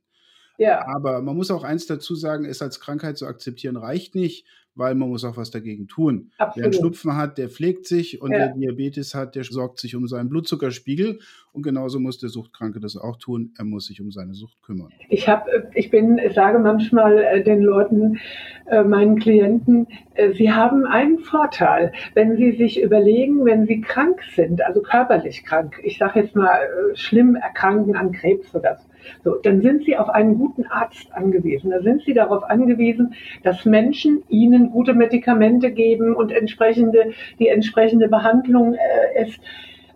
Ja. 0.57 0.87
Aber 0.87 1.21
man 1.21 1.37
muss 1.37 1.51
auch 1.51 1.65
eins 1.65 1.85
dazu 1.85 2.15
sagen, 2.15 2.47
es 2.47 2.63
als 2.63 2.81
Krankheit 2.81 3.19
zu 3.19 3.27
akzeptieren 3.27 3.77
reicht 3.77 4.15
nicht 4.15 4.47
weil 4.79 4.95
man 4.95 5.09
muss 5.09 5.25
auch 5.25 5.37
was 5.37 5.51
dagegen 5.51 5.89
tun. 5.89 6.31
Absolut. 6.39 6.57
Wer 6.57 6.65
einen 6.65 6.73
Schnupfen 6.73 7.17
hat, 7.17 7.37
der 7.37 7.49
pflegt 7.49 7.87
sich 7.87 8.23
und 8.23 8.31
ja. 8.31 8.39
wer 8.39 8.49
Diabetes 8.55 9.15
hat, 9.15 9.35
der 9.35 9.43
sorgt 9.43 9.81
sich 9.81 9.97
um 9.97 10.07
seinen 10.07 10.29
Blutzuckerspiegel 10.29 11.19
und 11.53 11.63
genauso 11.63 11.99
muss 11.99 12.19
der 12.19 12.29
Suchtkranke 12.29 12.79
das 12.79 12.97
auch 12.97 13.17
tun. 13.17 13.53
Er 13.59 13.65
muss 13.65 13.87
sich 13.87 14.01
um 14.01 14.13
seine 14.13 14.35
Sucht 14.35 14.63
kümmern. 14.63 14.93
Ich 15.09 15.29
habe, 15.29 15.71
ich 15.75 15.91
bin, 15.91 16.19
ich 16.19 16.35
sage 16.35 16.61
manchmal 16.61 17.19
äh, 17.19 17.43
den 17.43 17.61
Leuten, 17.61 18.21
äh, 18.67 18.85
meinen 18.85 19.19
Klienten, 19.19 19.89
äh, 20.15 20.33
sie 20.35 20.53
haben 20.53 20.87
einen 20.87 21.19
Vorteil, 21.19 21.93
wenn 22.15 22.37
sie 22.37 22.53
sich 22.53 22.81
überlegen, 22.81 23.45
wenn 23.45 23.67
sie 23.67 23.81
krank 23.81 24.21
sind, 24.37 24.65
also 24.65 24.81
körperlich 24.81 25.45
krank. 25.45 25.81
Ich 25.83 25.99
sage 25.99 26.21
jetzt 26.21 26.37
mal 26.37 26.61
schlimm 26.95 27.35
erkranken 27.35 27.97
an 27.97 28.13
Krebs 28.13 28.55
oder 28.55 28.77
so 28.77 28.88
so, 29.25 29.35
dann 29.37 29.61
sind 29.63 29.85
Sie 29.85 29.97
auf 29.97 30.09
einen 30.09 30.39
guten 30.39 30.67
Arzt 30.67 31.13
angewiesen. 31.13 31.71
Da 31.71 31.81
sind 31.81 32.03
Sie 32.03 32.15
darauf 32.15 32.45
angewiesen, 32.45 33.15
dass 33.43 33.65
Menschen 33.65 34.23
Ihnen 34.29 34.71
gute 34.71 34.95
Medikamente 34.95 35.71
geben 35.71 36.15
und 36.15 36.33
entsprechende, 36.33 37.13
die 37.39 37.49
entsprechende 37.49 38.09
Behandlung 38.09 38.75
äh, 38.75 39.23
ist. 39.23 39.41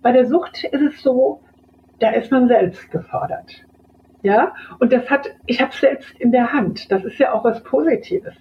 Bei 0.03 0.13
der 0.13 0.27
Sucht 0.27 0.65
ist 0.65 0.83
es 0.83 1.03
so, 1.03 1.41
da 2.01 2.11
ist 2.11 2.31
man 2.31 2.49
selbst 2.49 2.91
gefordert. 2.91 3.65
Ja, 4.23 4.55
und 4.79 4.93
das 4.93 5.11
hat, 5.11 5.31
ich 5.47 5.61
habe 5.61 5.73
selbst 5.75 6.21
in 6.21 6.31
der 6.31 6.53
Hand. 6.53 6.93
Das 6.93 7.05
ist 7.05 7.19
ja 7.19 7.33
auch 7.33 7.45
was 7.45 7.63
Positives. 7.65 8.35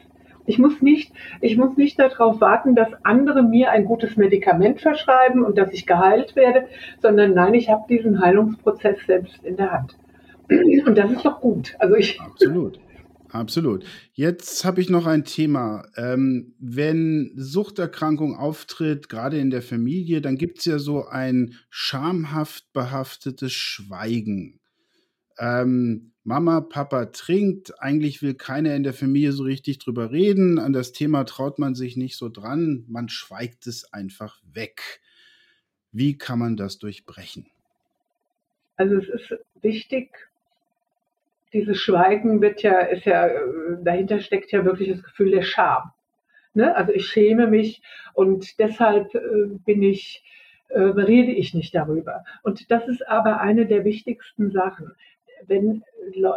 Ich 0.45 0.57
muss 0.57 0.81
nicht, 0.81 1.13
ich 1.39 1.57
muss 1.57 1.77
nicht 1.77 1.99
darauf 1.99 2.41
warten, 2.41 2.75
dass 2.75 2.89
andere 3.03 3.43
mir 3.43 3.71
ein 3.71 3.85
gutes 3.85 4.17
Medikament 4.17 4.81
verschreiben 4.81 5.43
und 5.43 5.57
dass 5.57 5.71
ich 5.71 5.85
geheilt 5.85 6.35
werde, 6.35 6.67
sondern 6.99 7.33
nein, 7.33 7.53
ich 7.53 7.69
habe 7.69 7.85
diesen 7.87 8.21
Heilungsprozess 8.21 9.05
selbst 9.05 9.43
in 9.43 9.57
der 9.57 9.71
Hand. 9.71 9.95
Und 10.85 10.97
das 10.97 11.11
ist 11.11 11.25
doch 11.25 11.39
gut. 11.39 11.75
Also 11.79 11.95
ich 11.95 12.19
Absolut. 12.21 12.79
Absolut. 13.29 13.85
Jetzt 14.11 14.65
habe 14.65 14.81
ich 14.81 14.89
noch 14.89 15.05
ein 15.05 15.23
Thema. 15.23 15.85
Ähm, 15.95 16.53
wenn 16.59 17.31
Suchterkrankung 17.35 18.35
auftritt, 18.35 19.07
gerade 19.07 19.39
in 19.39 19.51
der 19.51 19.61
Familie, 19.61 20.19
dann 20.19 20.37
gibt 20.37 20.59
es 20.59 20.65
ja 20.65 20.79
so 20.79 21.05
ein 21.05 21.55
schamhaft 21.69 22.73
behaftetes 22.73 23.53
Schweigen. 23.53 24.59
Ähm, 25.39 26.11
Mama, 26.23 26.59
Papa 26.61 27.05
trinkt, 27.05 27.81
eigentlich 27.81 28.21
will 28.21 28.33
keiner 28.33 28.75
in 28.75 28.83
der 28.83 28.93
Familie 28.93 29.31
so 29.31 29.43
richtig 29.43 29.79
drüber 29.79 30.11
reden, 30.11 30.59
an 30.59 30.73
das 30.73 30.91
Thema 30.91 31.23
traut 31.23 31.57
man 31.57 31.73
sich 31.73 31.97
nicht 31.97 32.17
so 32.17 32.29
dran, 32.29 32.83
man 32.87 33.09
schweigt 33.09 33.65
es 33.65 33.91
einfach 33.91 34.39
weg. 34.43 35.01
Wie 35.91 36.17
kann 36.17 36.37
man 36.37 36.57
das 36.57 36.77
durchbrechen? 36.77 37.47
Also 38.75 38.97
es 38.97 39.07
ist 39.09 39.39
wichtig, 39.61 40.30
dieses 41.53 41.77
Schweigen 41.77 42.41
wird 42.41 42.61
ja, 42.63 42.79
ist 42.79 43.05
ja, 43.05 43.29
dahinter 43.81 44.19
steckt 44.19 44.51
ja 44.51 44.63
wirklich 44.65 44.89
das 44.89 45.03
Gefühl 45.03 45.31
der 45.31 45.43
Scham. 45.43 45.91
Ne? 46.53 46.75
Also 46.75 46.91
ich 46.93 47.05
schäme 47.05 47.47
mich 47.47 47.81
und 48.13 48.59
deshalb 48.59 49.13
äh, 49.15 49.47
bin 49.65 49.83
ich, 49.83 50.23
äh, 50.69 50.79
rede 50.79 51.31
ich 51.31 51.53
nicht 51.53 51.73
darüber. 51.75 52.23
Und 52.43 52.71
das 52.71 52.87
ist 52.87 53.07
aber 53.07 53.39
eine 53.39 53.65
der 53.65 53.85
wichtigsten 53.85 54.51
Sachen. 54.51 54.93
Wenn 55.47 55.83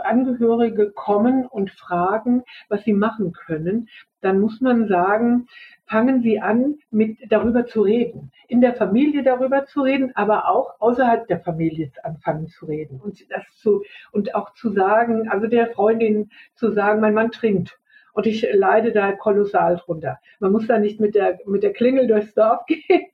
Angehörige 0.05 0.91
kommen 0.91 1.47
und 1.47 1.71
fragen, 1.71 2.45
was 2.69 2.85
sie 2.85 2.93
machen 2.93 3.33
können, 3.33 3.89
dann 4.21 4.41
muss 4.41 4.61
man 4.61 4.89
sagen, 4.89 5.49
fangen 5.87 6.23
Sie 6.23 6.41
an, 6.41 6.79
mit 6.91 7.19
darüber 7.29 7.67
zu 7.67 7.83
reden. 7.83 8.31
In 8.49 8.61
der 8.61 8.75
Familie 8.75 9.23
darüber 9.23 9.67
zu 9.67 9.83
reden, 9.83 10.13
aber 10.15 10.49
auch 10.49 10.81
außerhalb 10.81 11.27
der 11.29 11.41
Familie 11.41 11.91
anfangen 12.03 12.49
zu 12.49 12.67
reden 12.67 13.01
und 13.01 13.31
das 13.31 13.45
zu, 13.57 13.83
und 14.13 14.35
auch 14.35 14.55
zu 14.55 14.71
sagen, 14.71 15.29
also 15.29 15.47
der 15.47 15.69
Freundin 15.69 16.31
zu 16.55 16.73
sagen, 16.73 17.01
mein 17.01 17.15
Mann 17.15 17.31
trinkt. 17.31 17.79
Und 18.15 18.27
ich 18.27 18.47
leide 18.53 18.93
da 18.93 19.11
kolossal 19.13 19.77
drunter. 19.77 20.21
Man 20.39 20.53
muss 20.53 20.69
da 20.69 20.79
nicht 20.79 21.01
mit 21.01 21.17
der, 21.17 21.41
mit 21.47 21.65
der 21.65 21.73
Klingel 21.73 22.07
durchs 22.07 22.33
Dorf 22.33 22.65
gehen, 22.67 23.07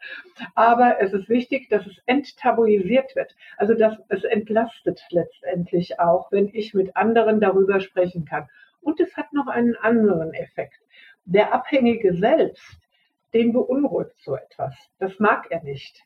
aber 0.54 1.00
es 1.00 1.14
ist 1.14 1.28
wichtig, 1.30 1.71
dass 1.71 1.87
es 1.87 1.97
enttabuisiert 2.04 3.16
wird. 3.16 3.35
Also, 3.57 3.75
dass 3.75 3.97
es 4.09 4.25
entlastet 4.25 5.02
letztendlich 5.11 5.99
auch, 5.99 6.30
wenn 6.30 6.50
ich 6.52 6.75
mit 6.75 6.97
anderen 6.97 7.40
darüber 7.40 7.80
sprechen 7.80 8.26
kann. 8.26 8.47
Und 8.83 9.00
es 9.00 9.16
hat 9.16 9.33
noch 9.33 9.47
einen 9.47 9.75
anderen 9.76 10.35
Effekt. 10.35 10.78
Der 11.25 11.54
Abhängige 11.54 12.14
selbst, 12.14 12.78
den 13.33 13.52
beunruhigt 13.54 14.16
so 14.19 14.37
etwas. 14.37 14.75
Das 14.99 15.19
mag 15.19 15.47
er 15.50 15.62
nicht. 15.62 16.04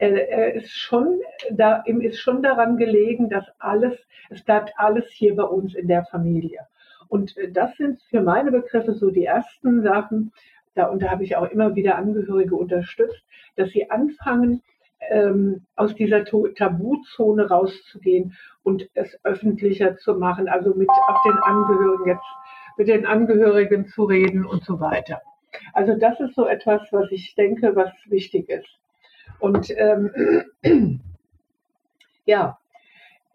Er, 0.00 0.54
ist 0.54 0.70
schon, 0.70 1.20
da, 1.50 1.82
ihm 1.86 2.00
ist 2.00 2.20
schon 2.20 2.40
daran 2.40 2.76
gelegen, 2.76 3.30
dass 3.30 3.46
alles, 3.58 3.98
es 4.30 4.44
bleibt 4.44 4.72
alles 4.76 5.10
hier 5.10 5.34
bei 5.34 5.42
uns 5.42 5.74
in 5.74 5.88
der 5.88 6.04
Familie. 6.04 6.68
Und 7.08 7.36
äh, 7.36 7.50
das 7.50 7.76
sind 7.76 8.00
für 8.10 8.20
meine 8.20 8.50
Begriffe 8.50 8.94
so 8.94 9.10
die 9.10 9.24
ersten 9.24 9.82
Sachen, 9.82 10.32
da, 10.74 10.86
und 10.86 11.02
da 11.02 11.10
habe 11.10 11.24
ich 11.24 11.36
auch 11.36 11.50
immer 11.50 11.74
wieder 11.74 11.96
Angehörige 11.96 12.54
unterstützt, 12.54 13.24
dass 13.56 13.70
sie 13.70 13.90
anfangen, 13.90 14.62
ähm, 15.10 15.62
aus 15.76 15.94
dieser 15.94 16.24
Tabuzone 16.24 17.48
rauszugehen 17.48 18.36
und 18.62 18.88
es 18.94 19.18
öffentlicher 19.24 19.96
zu 19.96 20.14
machen, 20.14 20.48
also 20.48 20.74
mit 20.74 20.88
auch 20.88 21.22
den 21.24 21.38
Angehörigen 21.38 22.06
jetzt 22.06 22.26
mit 22.76 22.88
den 22.88 23.06
Angehörigen 23.06 23.88
zu 23.88 24.04
reden 24.04 24.46
und 24.46 24.64
so 24.64 24.80
weiter. 24.80 25.20
Also 25.72 25.94
das 25.98 26.20
ist 26.20 26.34
so 26.34 26.46
etwas, 26.46 26.82
was 26.92 27.10
ich 27.10 27.34
denke, 27.34 27.74
was 27.74 27.90
wichtig 28.06 28.48
ist. 28.48 28.68
Und 29.40 29.72
ähm, 29.76 30.50
ja, 32.24 32.58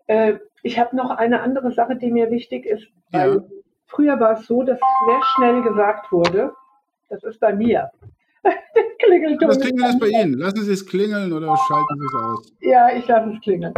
äh, 0.07 0.35
ich 0.63 0.79
habe 0.79 0.95
noch 0.95 1.11
eine 1.11 1.41
andere 1.41 1.71
Sache, 1.73 1.97
die 1.97 2.11
mir 2.11 2.31
wichtig 2.31 2.65
ist. 2.65 2.87
Ja. 3.11 3.37
Früher 3.93 4.19
war 4.19 4.33
es 4.33 4.47
so, 4.47 4.63
dass 4.63 4.79
sehr 4.79 5.21
schnell 5.35 5.61
gesagt 5.61 6.11
wurde, 6.11 6.53
das 7.09 7.23
ist 7.23 7.39
bei 7.39 7.53
mir. 7.53 7.91
klingelt 8.99 9.41
das 9.41 9.59
klingelt 9.59 9.89
ist 9.89 9.99
bei 9.99 10.07
Ihnen. 10.07 10.33
Lassen 10.33 10.63
Sie 10.63 10.73
es 10.73 10.85
klingeln 10.85 11.31
oder 11.31 11.55
schalten 11.67 11.99
Sie 11.99 12.05
es 12.05 12.15
aus? 12.15 12.53
Ja, 12.61 12.95
ich 12.95 13.07
lasse 13.07 13.31
es 13.31 13.41
klingeln. 13.41 13.73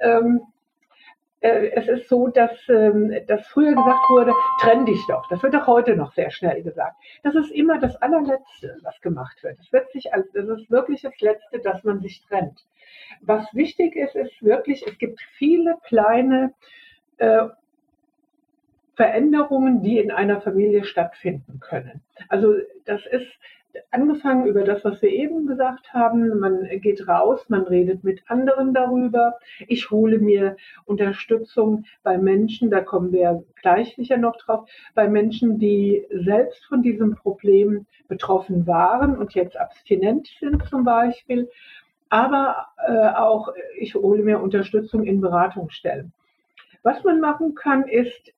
Ähm, 0.00 0.40
äh, 1.40 1.70
es 1.74 1.86
ist 1.88 2.08
so, 2.08 2.28
dass, 2.28 2.50
ähm, 2.68 3.14
dass 3.28 3.46
früher 3.46 3.74
gesagt 3.74 4.10
wurde, 4.10 4.32
trenn 4.60 4.86
dich 4.86 5.00
doch. 5.06 5.28
Das 5.28 5.42
wird 5.42 5.54
auch 5.54 5.66
heute 5.66 5.94
noch 5.94 6.12
sehr 6.14 6.30
schnell 6.30 6.62
gesagt. 6.62 6.96
Das 7.22 7.34
ist 7.34 7.50
immer 7.52 7.78
das 7.78 7.94
allerletzte, 7.96 8.78
was 8.82 9.00
gemacht 9.02 9.42
wird. 9.42 9.58
Es 9.60 9.72
wird 9.72 9.90
sich 9.92 10.12
als, 10.12 10.26
das 10.32 10.48
ist 10.48 10.70
wirklich 10.70 11.02
das 11.02 11.20
Letzte, 11.20 11.60
dass 11.60 11.84
man 11.84 12.00
sich 12.00 12.22
trennt. 12.26 12.64
Was 13.20 13.46
wichtig 13.54 13.94
ist, 13.94 14.16
ist 14.16 14.42
wirklich, 14.42 14.84
es 14.86 14.98
gibt 14.98 15.20
viele 15.38 15.76
kleine 15.84 16.52
äh, 17.18 17.46
Veränderungen, 18.96 19.82
die 19.82 19.98
in 19.98 20.10
einer 20.10 20.40
Familie 20.40 20.84
stattfinden 20.84 21.60
können. 21.60 22.02
Also 22.28 22.54
das 22.84 23.00
ist 23.06 23.26
angefangen 23.90 24.46
über 24.46 24.62
das, 24.62 24.84
was 24.84 25.00
wir 25.02 25.10
eben 25.10 25.46
gesagt 25.46 25.92
haben. 25.92 26.38
Man 26.38 26.68
geht 26.80 27.08
raus, 27.08 27.40
man 27.48 27.62
redet 27.62 28.04
mit 28.04 28.22
anderen 28.28 28.72
darüber. 28.74 29.38
Ich 29.66 29.90
hole 29.90 30.18
mir 30.18 30.56
Unterstützung 30.84 31.84
bei 32.02 32.18
Menschen, 32.18 32.70
da 32.70 32.80
kommen 32.80 33.12
wir 33.12 33.44
gleich 33.60 33.94
sicher 33.96 34.16
noch 34.16 34.36
drauf, 34.36 34.68
bei 34.94 35.08
Menschen, 35.08 35.58
die 35.58 36.06
selbst 36.10 36.64
von 36.66 36.82
diesem 36.82 37.16
Problem 37.16 37.86
betroffen 38.08 38.66
waren 38.66 39.16
und 39.16 39.34
jetzt 39.34 39.56
abstinent 39.56 40.28
sind 40.40 40.62
zum 40.68 40.84
Beispiel. 40.84 41.50
Aber 42.10 42.68
äh, 42.86 43.08
auch 43.16 43.52
ich 43.78 43.94
hole 43.94 44.22
mir 44.22 44.40
Unterstützung 44.40 45.04
in 45.04 45.20
Beratungsstellen. 45.20 46.12
Was 46.82 47.02
man 47.02 47.18
machen 47.18 47.54
kann, 47.54 47.88
ist, 47.88 48.32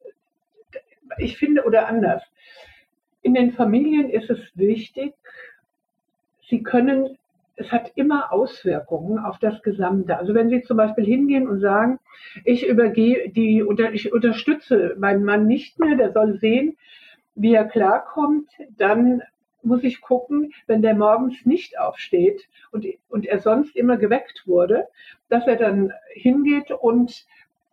ich 1.18 1.36
finde, 1.36 1.64
oder 1.64 1.88
anders, 1.88 2.22
in 3.22 3.34
den 3.34 3.52
Familien 3.52 4.08
ist 4.08 4.30
es 4.30 4.38
wichtig, 4.54 5.14
sie 6.48 6.62
können, 6.62 7.18
es 7.56 7.72
hat 7.72 7.92
immer 7.94 8.32
Auswirkungen 8.32 9.18
auf 9.18 9.38
das 9.38 9.62
Gesamte. 9.62 10.16
Also 10.16 10.34
wenn 10.34 10.50
Sie 10.50 10.62
zum 10.62 10.76
Beispiel 10.76 11.04
hingehen 11.04 11.48
und 11.48 11.60
sagen, 11.60 11.98
ich 12.44 12.66
übergehe 12.66 13.30
die, 13.30 13.64
ich 13.92 14.12
unterstütze 14.12 14.94
meinen 14.98 15.24
Mann 15.24 15.46
nicht 15.46 15.78
mehr, 15.80 15.96
der 15.96 16.12
soll 16.12 16.38
sehen, 16.38 16.76
wie 17.34 17.54
er 17.54 17.64
klarkommt, 17.64 18.48
dann 18.76 19.22
muss 19.62 19.82
ich 19.82 20.00
gucken, 20.00 20.52
wenn 20.66 20.82
der 20.82 20.94
morgens 20.94 21.44
nicht 21.44 21.78
aufsteht 21.78 22.48
und, 22.70 22.86
und 23.08 23.26
er 23.26 23.40
sonst 23.40 23.74
immer 23.74 23.96
geweckt 23.96 24.44
wurde, 24.46 24.86
dass 25.28 25.46
er 25.46 25.56
dann 25.56 25.92
hingeht 26.14 26.70
und 26.70 27.26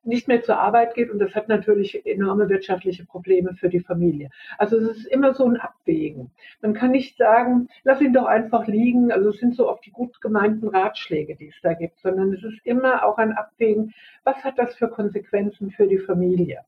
nicht 0.04 0.28
mehr 0.28 0.44
zur 0.44 0.60
Arbeit 0.60 0.96
geht 0.96 1.10
und 1.10 1.20
das 1.20 1.34
hat 1.34 1.48
natürlich 1.48 2.06
enorme 2.06 2.50
wirtschaftliche 2.50 3.06
Probleme 3.06 3.54
für 3.56 3.70
die 3.70 3.80
Familie. 3.80 4.30
Also 4.58 4.78
es 4.78 4.98
ist 4.98 5.08
immer 5.08 5.34
so 5.34 5.46
ein 5.46 5.58
Abwägen. 5.58 6.32
Man 6.62 6.74
kann 6.74 6.92
nicht 6.92 7.18
sagen, 7.18 7.70
lass 7.84 8.02
ihn 8.02 8.14
doch 8.14 8.26
einfach 8.26 8.68
liegen. 8.68 9.12
Also 9.12 9.30
es 9.30 9.38
sind 9.38 9.56
so 9.56 9.70
oft 9.70 9.86
die 9.86 9.92
gut 9.92 10.22
gemeinten 10.22 10.68
Ratschläge, 10.68 11.36
die 11.36 11.48
es 11.48 11.56
da 11.62 11.74
gibt, 11.74 12.00
sondern 12.00 12.34
es 12.34 12.44
ist 12.44 12.60
immer 12.66 13.06
auch 13.06 13.18
ein 13.18 13.32
Abwägen, 13.32 13.94
was 14.24 14.44
hat 14.44 14.58
das 14.58 14.76
für 14.76 14.90
Konsequenzen 14.90 15.72
für 15.72 15.88
die 15.88 16.00
Familie. 16.00 16.62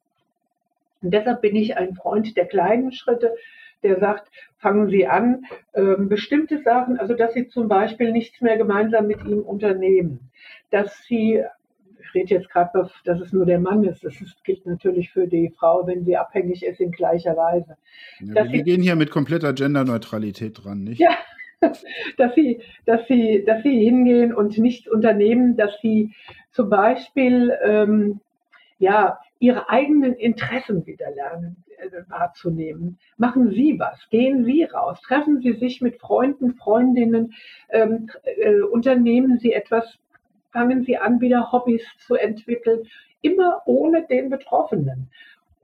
Und 1.01 1.12
deshalb 1.12 1.42
bin 1.42 1.56
ich 1.56 1.77
ein 1.77 1.94
Freund 1.94 2.36
der 2.38 2.46
kleinen 2.46 2.92
Schritte, 2.92 3.36
der 3.84 4.00
sagt, 4.00 4.32
fangen 4.58 4.89
Sie 4.89 5.06
an, 5.06 5.46
ähm, 5.75 6.10
bestimmte 6.10 6.62
Sachen, 6.63 7.00
also 7.00 7.13
dass 7.13 7.34
Sie 7.34 7.48
zum 7.48 7.68
Beispiel 7.68 8.12
nichts 8.12 8.42
mehr 8.42 8.58
gemeinsam 8.58 9.06
mit 9.06 9.24
ihm 9.25 9.42
unternehmen, 9.42 10.32
dass 10.72 11.04
Sie 11.04 11.44
rede 12.15 12.34
jetzt 12.34 12.50
gerade, 12.50 12.89
dass 13.03 13.19
es 13.19 13.34
nur 13.34 13.45
der 13.45 13.60
Mann 13.60 13.84
ist. 13.84 14.03
Das 14.03 14.19
ist, 14.22 14.43
gilt 14.43 14.65
natürlich 14.65 15.12
für 15.12 15.27
die 15.27 15.51
Frau, 15.55 15.86
wenn 15.86 16.05
sie 16.05 16.17
abhängig 16.17 16.65
ist, 16.65 16.79
in 16.79 16.91
gleicher 16.91 17.36
Weise. 17.36 17.77
Ja, 18.22 18.51
wir 18.51 18.63
gehen 18.63 18.81
hier 18.81 18.95
mit 18.95 19.12
kompletter 19.12 19.53
Genderneutralität 19.53 20.63
dran, 20.63 20.84
nicht? 20.84 21.00
Ja, 21.00 21.17
dass 22.17 22.34
sie, 22.36 22.62
dass 22.86 23.07
sie, 23.07 23.43
dass 23.45 23.62
sie 23.63 23.84
hingehen 23.84 24.34
und 24.34 24.57
nichts 24.57 24.88
unternehmen, 24.88 25.57
dass 25.57 25.72
sie 25.81 26.13
zum 26.51 26.69
Beispiel 26.69 27.53
ähm, 27.63 28.22
ja 28.79 29.19
ihre 29.39 29.69
eigenen 29.69 30.13
Interessen 30.13 30.86
wieder 30.86 31.12
lernen 31.12 31.63
äh, 31.77 32.10
wahrzunehmen. 32.10 32.98
Machen 33.17 33.51
Sie 33.51 33.77
was, 33.77 34.10
gehen 34.10 34.45
Sie 34.45 34.63
raus, 34.63 35.00
treffen 35.01 35.41
Sie 35.41 35.53
sich 35.53 35.81
mit 35.81 36.00
Freunden, 36.00 36.55
Freundinnen, 36.55 37.34
ähm, 37.69 38.10
äh, 38.24 38.62
unternehmen 38.62 39.39
Sie 39.39 39.53
etwas 39.53 40.00
fangen 40.56 40.86
sie 40.86 40.98
an, 40.98 41.20
wieder 41.20 41.52
Hobbys 41.52 41.84
zu 42.08 42.16
entwickeln, 42.16 42.88
immer 43.22 43.62
ohne 43.66 44.08
den 44.08 44.30
Betroffenen. 44.30 45.12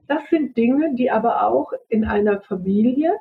Das 0.06 0.20
sind 0.28 0.54
Dinge, 0.54 0.94
die 0.94 1.10
aber 1.10 1.46
auch 1.46 1.72
in 1.88 2.04
einer 2.04 2.42
Familie 2.42 3.14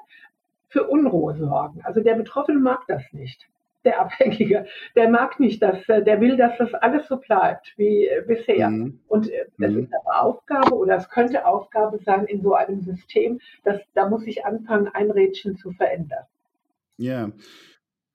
für 0.68 0.84
Unruhe 0.88 1.38
sorgen. 1.38 1.80
Also 1.84 2.01
der 2.01 2.16
Betroffene 2.16 2.60
mag 2.60 2.82
das 2.90 3.04
nicht. 3.13 3.48
Der 3.86 4.01
Abhängige, 4.01 4.66
der 4.98 5.10
mag 5.10 5.40
nicht, 5.40 5.63
dass, 5.63 5.78
der 5.88 6.20
will, 6.20 6.36
dass 6.36 6.58
das 6.58 6.74
alles 6.74 7.08
so 7.08 7.18
bleibt 7.18 7.74
wie 7.78 8.10
bisher. 8.28 8.70
Mhm. 8.70 9.00
Und 9.08 9.32
es 9.32 9.72
mhm. 9.72 9.80
ist 9.80 9.94
aber 9.96 10.22
Aufgabe 10.24 10.75
oder 10.75 10.98
es 10.98 11.10
könnte 11.10 11.46
Aufgabe 11.46 12.00
sein 12.00 12.25
in 12.25 12.42
so 12.42 12.54
einem 12.54 12.82
System, 12.82 13.40
dass 13.63 13.80
da 13.94 14.10
muss 14.10 14.28
ich 14.28 14.46
anfangen, 14.46 14.90
ein 14.90 15.10
Rädchen 15.10 15.56
zu 15.56 15.72
verändern. 15.72 16.25
Ja, 16.98 17.32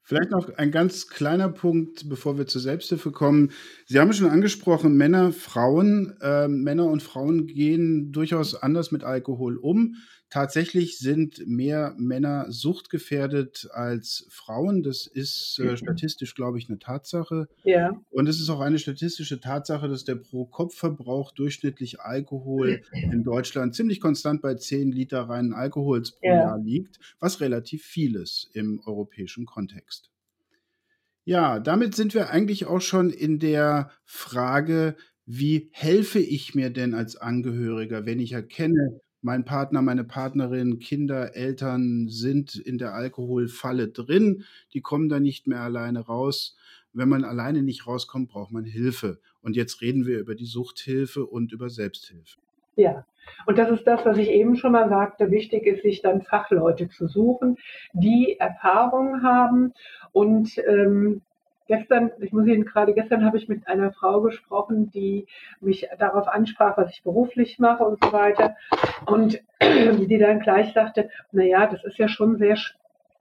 Vielleicht 0.08 0.30
noch 0.30 0.48
ein 0.56 0.70
ganz 0.70 1.08
kleiner 1.08 1.48
Punkt, 1.48 2.08
bevor 2.08 2.38
wir 2.38 2.46
zur 2.46 2.60
Selbsthilfe 2.60 3.10
kommen. 3.10 3.50
Sie 3.86 3.98
haben 3.98 4.12
schon 4.12 4.30
angesprochen, 4.30 4.96
Männer, 4.96 5.32
Frauen. 5.32 6.14
Äh, 6.20 6.46
Männer 6.46 6.84
und 6.86 7.02
Frauen 7.02 7.48
gehen 7.48 8.12
durchaus 8.12 8.54
anders 8.54 8.92
mit 8.92 9.02
Alkohol 9.02 9.56
um. 9.56 9.96
Tatsächlich 10.36 10.98
sind 10.98 11.46
mehr 11.46 11.94
Männer 11.96 12.44
suchtgefährdet 12.50 13.70
als 13.72 14.26
Frauen. 14.28 14.82
Das 14.82 15.06
ist 15.06 15.58
äh, 15.58 15.78
statistisch, 15.78 16.34
glaube 16.34 16.58
ich, 16.58 16.68
eine 16.68 16.78
Tatsache. 16.78 17.48
Ja. 17.64 17.98
Und 18.10 18.28
es 18.28 18.38
ist 18.38 18.50
auch 18.50 18.60
eine 18.60 18.78
statistische 18.78 19.40
Tatsache, 19.40 19.88
dass 19.88 20.04
der 20.04 20.16
Pro-Kopf-Verbrauch 20.16 21.32
durchschnittlich 21.32 22.02
Alkohol 22.02 22.82
in 22.92 23.24
Deutschland 23.24 23.74
ziemlich 23.74 23.98
konstant 23.98 24.42
bei 24.42 24.54
10 24.54 24.92
Liter 24.92 25.22
reinen 25.22 25.54
Alkohols 25.54 26.12
pro 26.12 26.28
ja. 26.28 26.34
Jahr 26.34 26.58
liegt, 26.58 26.98
was 27.18 27.40
relativ 27.40 27.82
viel 27.82 28.16
ist 28.16 28.50
im 28.52 28.82
europäischen 28.84 29.46
Kontext. 29.46 30.10
Ja, 31.24 31.60
damit 31.60 31.94
sind 31.94 32.12
wir 32.12 32.28
eigentlich 32.28 32.66
auch 32.66 32.82
schon 32.82 33.08
in 33.08 33.38
der 33.38 33.90
Frage, 34.04 34.96
wie 35.24 35.70
helfe 35.72 36.18
ich 36.18 36.54
mir 36.54 36.68
denn 36.68 36.92
als 36.92 37.16
Angehöriger, 37.16 38.04
wenn 38.04 38.20
ich 38.20 38.32
erkenne, 38.32 39.00
mein 39.22 39.44
Partner, 39.44 39.82
meine 39.82 40.04
Partnerin, 40.04 40.78
Kinder, 40.78 41.34
Eltern 41.34 42.08
sind 42.08 42.56
in 42.56 42.78
der 42.78 42.94
Alkoholfalle 42.94 43.88
drin, 43.88 44.44
die 44.72 44.80
kommen 44.80 45.08
da 45.08 45.20
nicht 45.20 45.46
mehr 45.46 45.60
alleine 45.60 46.00
raus. 46.00 46.56
Wenn 46.92 47.08
man 47.08 47.24
alleine 47.24 47.62
nicht 47.62 47.86
rauskommt, 47.86 48.28
braucht 48.28 48.52
man 48.52 48.64
Hilfe. 48.64 49.18
Und 49.42 49.56
jetzt 49.56 49.80
reden 49.82 50.06
wir 50.06 50.18
über 50.18 50.34
die 50.34 50.46
Suchthilfe 50.46 51.26
und 51.26 51.52
über 51.52 51.68
Selbsthilfe. 51.68 52.38
Ja, 52.76 53.06
und 53.46 53.58
das 53.58 53.70
ist 53.70 53.86
das, 53.86 54.04
was 54.04 54.18
ich 54.18 54.28
eben 54.28 54.56
schon 54.56 54.72
mal 54.72 54.88
sagte. 54.88 55.30
Wichtig 55.30 55.66
ist, 55.66 55.82
sich 55.82 56.02
dann 56.02 56.22
Fachleute 56.22 56.88
zu 56.88 57.06
suchen, 57.06 57.56
die 57.92 58.36
Erfahrung 58.38 59.22
haben 59.22 59.72
und 60.12 60.58
ähm, 60.66 61.22
gestern, 61.66 62.10
ich 62.20 62.32
muss 62.32 62.46
Ihnen 62.46 62.64
gerade, 62.64 62.94
gestern 62.94 63.24
habe 63.24 63.36
ich 63.36 63.48
mit 63.48 63.66
einer 63.66 63.92
Frau 63.92 64.20
gesprochen, 64.20 64.90
die 64.90 65.26
mich 65.60 65.88
darauf 65.98 66.28
ansprach, 66.28 66.76
was 66.76 66.92
ich 66.92 67.02
beruflich 67.02 67.58
mache 67.58 67.84
und 67.84 68.02
so 68.02 68.12
weiter. 68.12 68.56
Und 69.06 69.42
die 69.60 70.18
dann 70.18 70.40
gleich 70.40 70.72
sagte, 70.72 71.10
na 71.32 71.44
ja, 71.44 71.66
das 71.66 71.84
ist 71.84 71.98
ja 71.98 72.08
schon 72.08 72.36
sehr 72.36 72.56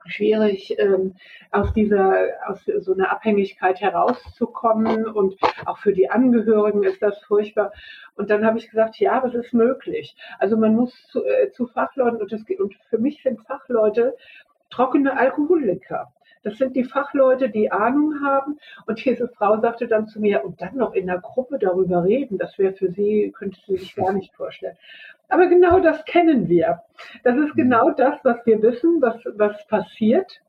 schwierig, 0.06 0.76
ähm, 0.78 1.14
aus 1.50 1.72
dieser, 1.72 2.14
aus 2.46 2.64
so 2.80 2.92
einer 2.94 3.10
Abhängigkeit 3.10 3.80
herauszukommen 3.80 5.06
und 5.06 5.36
auch 5.64 5.78
für 5.78 5.92
die 5.92 6.10
Angehörigen 6.10 6.84
ist 6.84 7.02
das 7.02 7.18
furchtbar. 7.24 7.72
Und 8.14 8.30
dann 8.30 8.44
habe 8.46 8.58
ich 8.58 8.70
gesagt, 8.70 8.98
ja, 8.98 9.20
das 9.20 9.34
ist 9.34 9.52
möglich. 9.52 10.16
Also 10.38 10.56
man 10.56 10.74
muss 10.74 10.92
zu, 11.08 11.24
äh, 11.24 11.50
zu 11.52 11.66
Fachleuten 11.66 12.20
und, 12.20 12.32
das, 12.32 12.42
und 12.58 12.74
für 12.88 12.98
mich 12.98 13.22
sind 13.22 13.40
Fachleute 13.46 14.14
trockene 14.70 15.18
Alkoholiker. 15.18 16.12
Das 16.42 16.58
sind 16.58 16.76
die 16.76 16.84
Fachleute, 16.84 17.48
die 17.48 17.70
Ahnung 17.70 18.20
haben. 18.24 18.58
Und 18.86 19.04
diese 19.04 19.28
Frau 19.28 19.60
sagte 19.60 19.88
dann 19.88 20.06
zu 20.06 20.20
mir, 20.20 20.44
und 20.44 20.60
dann 20.60 20.76
noch 20.76 20.94
in 20.94 21.06
der 21.06 21.18
Gruppe 21.18 21.58
darüber 21.58 22.04
reden, 22.04 22.38
das 22.38 22.58
wäre 22.58 22.74
für 22.74 22.90
sie, 22.92 23.32
könnte 23.36 23.58
sie 23.66 23.76
sich 23.76 23.94
gar 23.94 24.12
nicht 24.12 24.34
vorstellen. 24.34 24.76
Aber 25.28 25.46
genau 25.46 25.80
das 25.80 26.04
kennen 26.04 26.48
wir. 26.48 26.82
Das 27.24 27.36
ist 27.36 27.54
genau 27.54 27.90
das, 27.90 28.18
was 28.22 28.44
wir 28.46 28.62
wissen, 28.62 29.02
was, 29.02 29.16
was 29.34 29.66
passiert. 29.66 30.40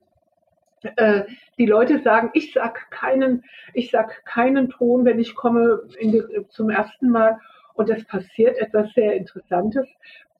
Äh, 0.96 1.24
die 1.58 1.66
Leute 1.66 2.00
sagen, 2.02 2.30
ich 2.34 2.54
sag 2.54 2.92
keinen, 2.92 3.44
ich 3.74 3.90
sag 3.90 4.24
keinen 4.26 4.70
Ton, 4.70 5.06
wenn 5.06 5.20
ich 5.20 5.36
komme 5.36 5.82
die, 6.00 6.24
zum 6.50 6.70
ersten 6.70 7.10
Mal. 7.10 7.40
Und 7.74 7.90
es 7.90 8.06
passiert 8.06 8.58
etwas 8.58 8.92
sehr 8.94 9.16
Interessantes. 9.16 9.88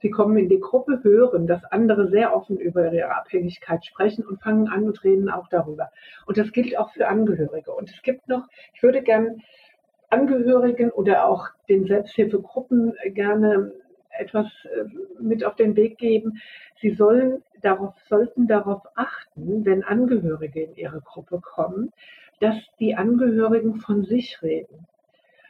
Sie 0.02 0.10
kommen 0.10 0.38
in 0.38 0.50
die 0.50 0.60
Gruppe, 0.60 1.00
hören, 1.04 1.48
dass 1.48 1.64
andere 1.66 2.10
sehr 2.10 2.36
offen 2.36 2.58
über 2.58 2.92
ihre 2.92 3.16
Abhängigkeit 3.16 3.86
sprechen 3.86 4.26
und 4.26 4.42
fangen 4.42 4.68
an 4.68 4.84
und 4.84 5.04
reden 5.04 5.30
auch 5.30 5.48
darüber. 5.48 5.92
Und 6.26 6.38
das 6.38 6.52
gilt 6.52 6.78
auch 6.78 6.92
für 6.92 7.08
Angehörige. 7.08 7.72
Und 7.72 7.90
es 7.90 8.02
gibt 8.04 8.28
noch, 8.28 8.48
ich 8.74 8.84
würde 8.84 9.02
gern 9.02 9.42
Angehörigen 10.10 10.92
oder 10.92 11.26
auch 11.26 11.48
den 11.68 11.86
Selbsthilfegruppen 11.86 12.94
gerne 13.14 13.74
etwas 14.18 14.48
äh, 14.66 14.86
mit 15.20 15.44
auf 15.44 15.56
den 15.56 15.76
Weg 15.76 15.98
geben. 15.98 16.42
Sie 16.82 16.92
sollen 16.92 17.44
darauf, 17.62 17.94
sollten 18.08 18.48
darauf 18.48 18.84
achten, 18.96 19.66
wenn 19.66 19.84
Angehörige 19.84 20.64
in 20.64 20.76
ihre 20.76 21.02
Gruppe 21.02 21.40
kommen, 21.42 21.92
dass 22.40 22.56
die 22.80 22.96
Angehörigen 22.96 23.76
von 23.76 24.06
sich 24.06 24.42
reden. 24.42 24.88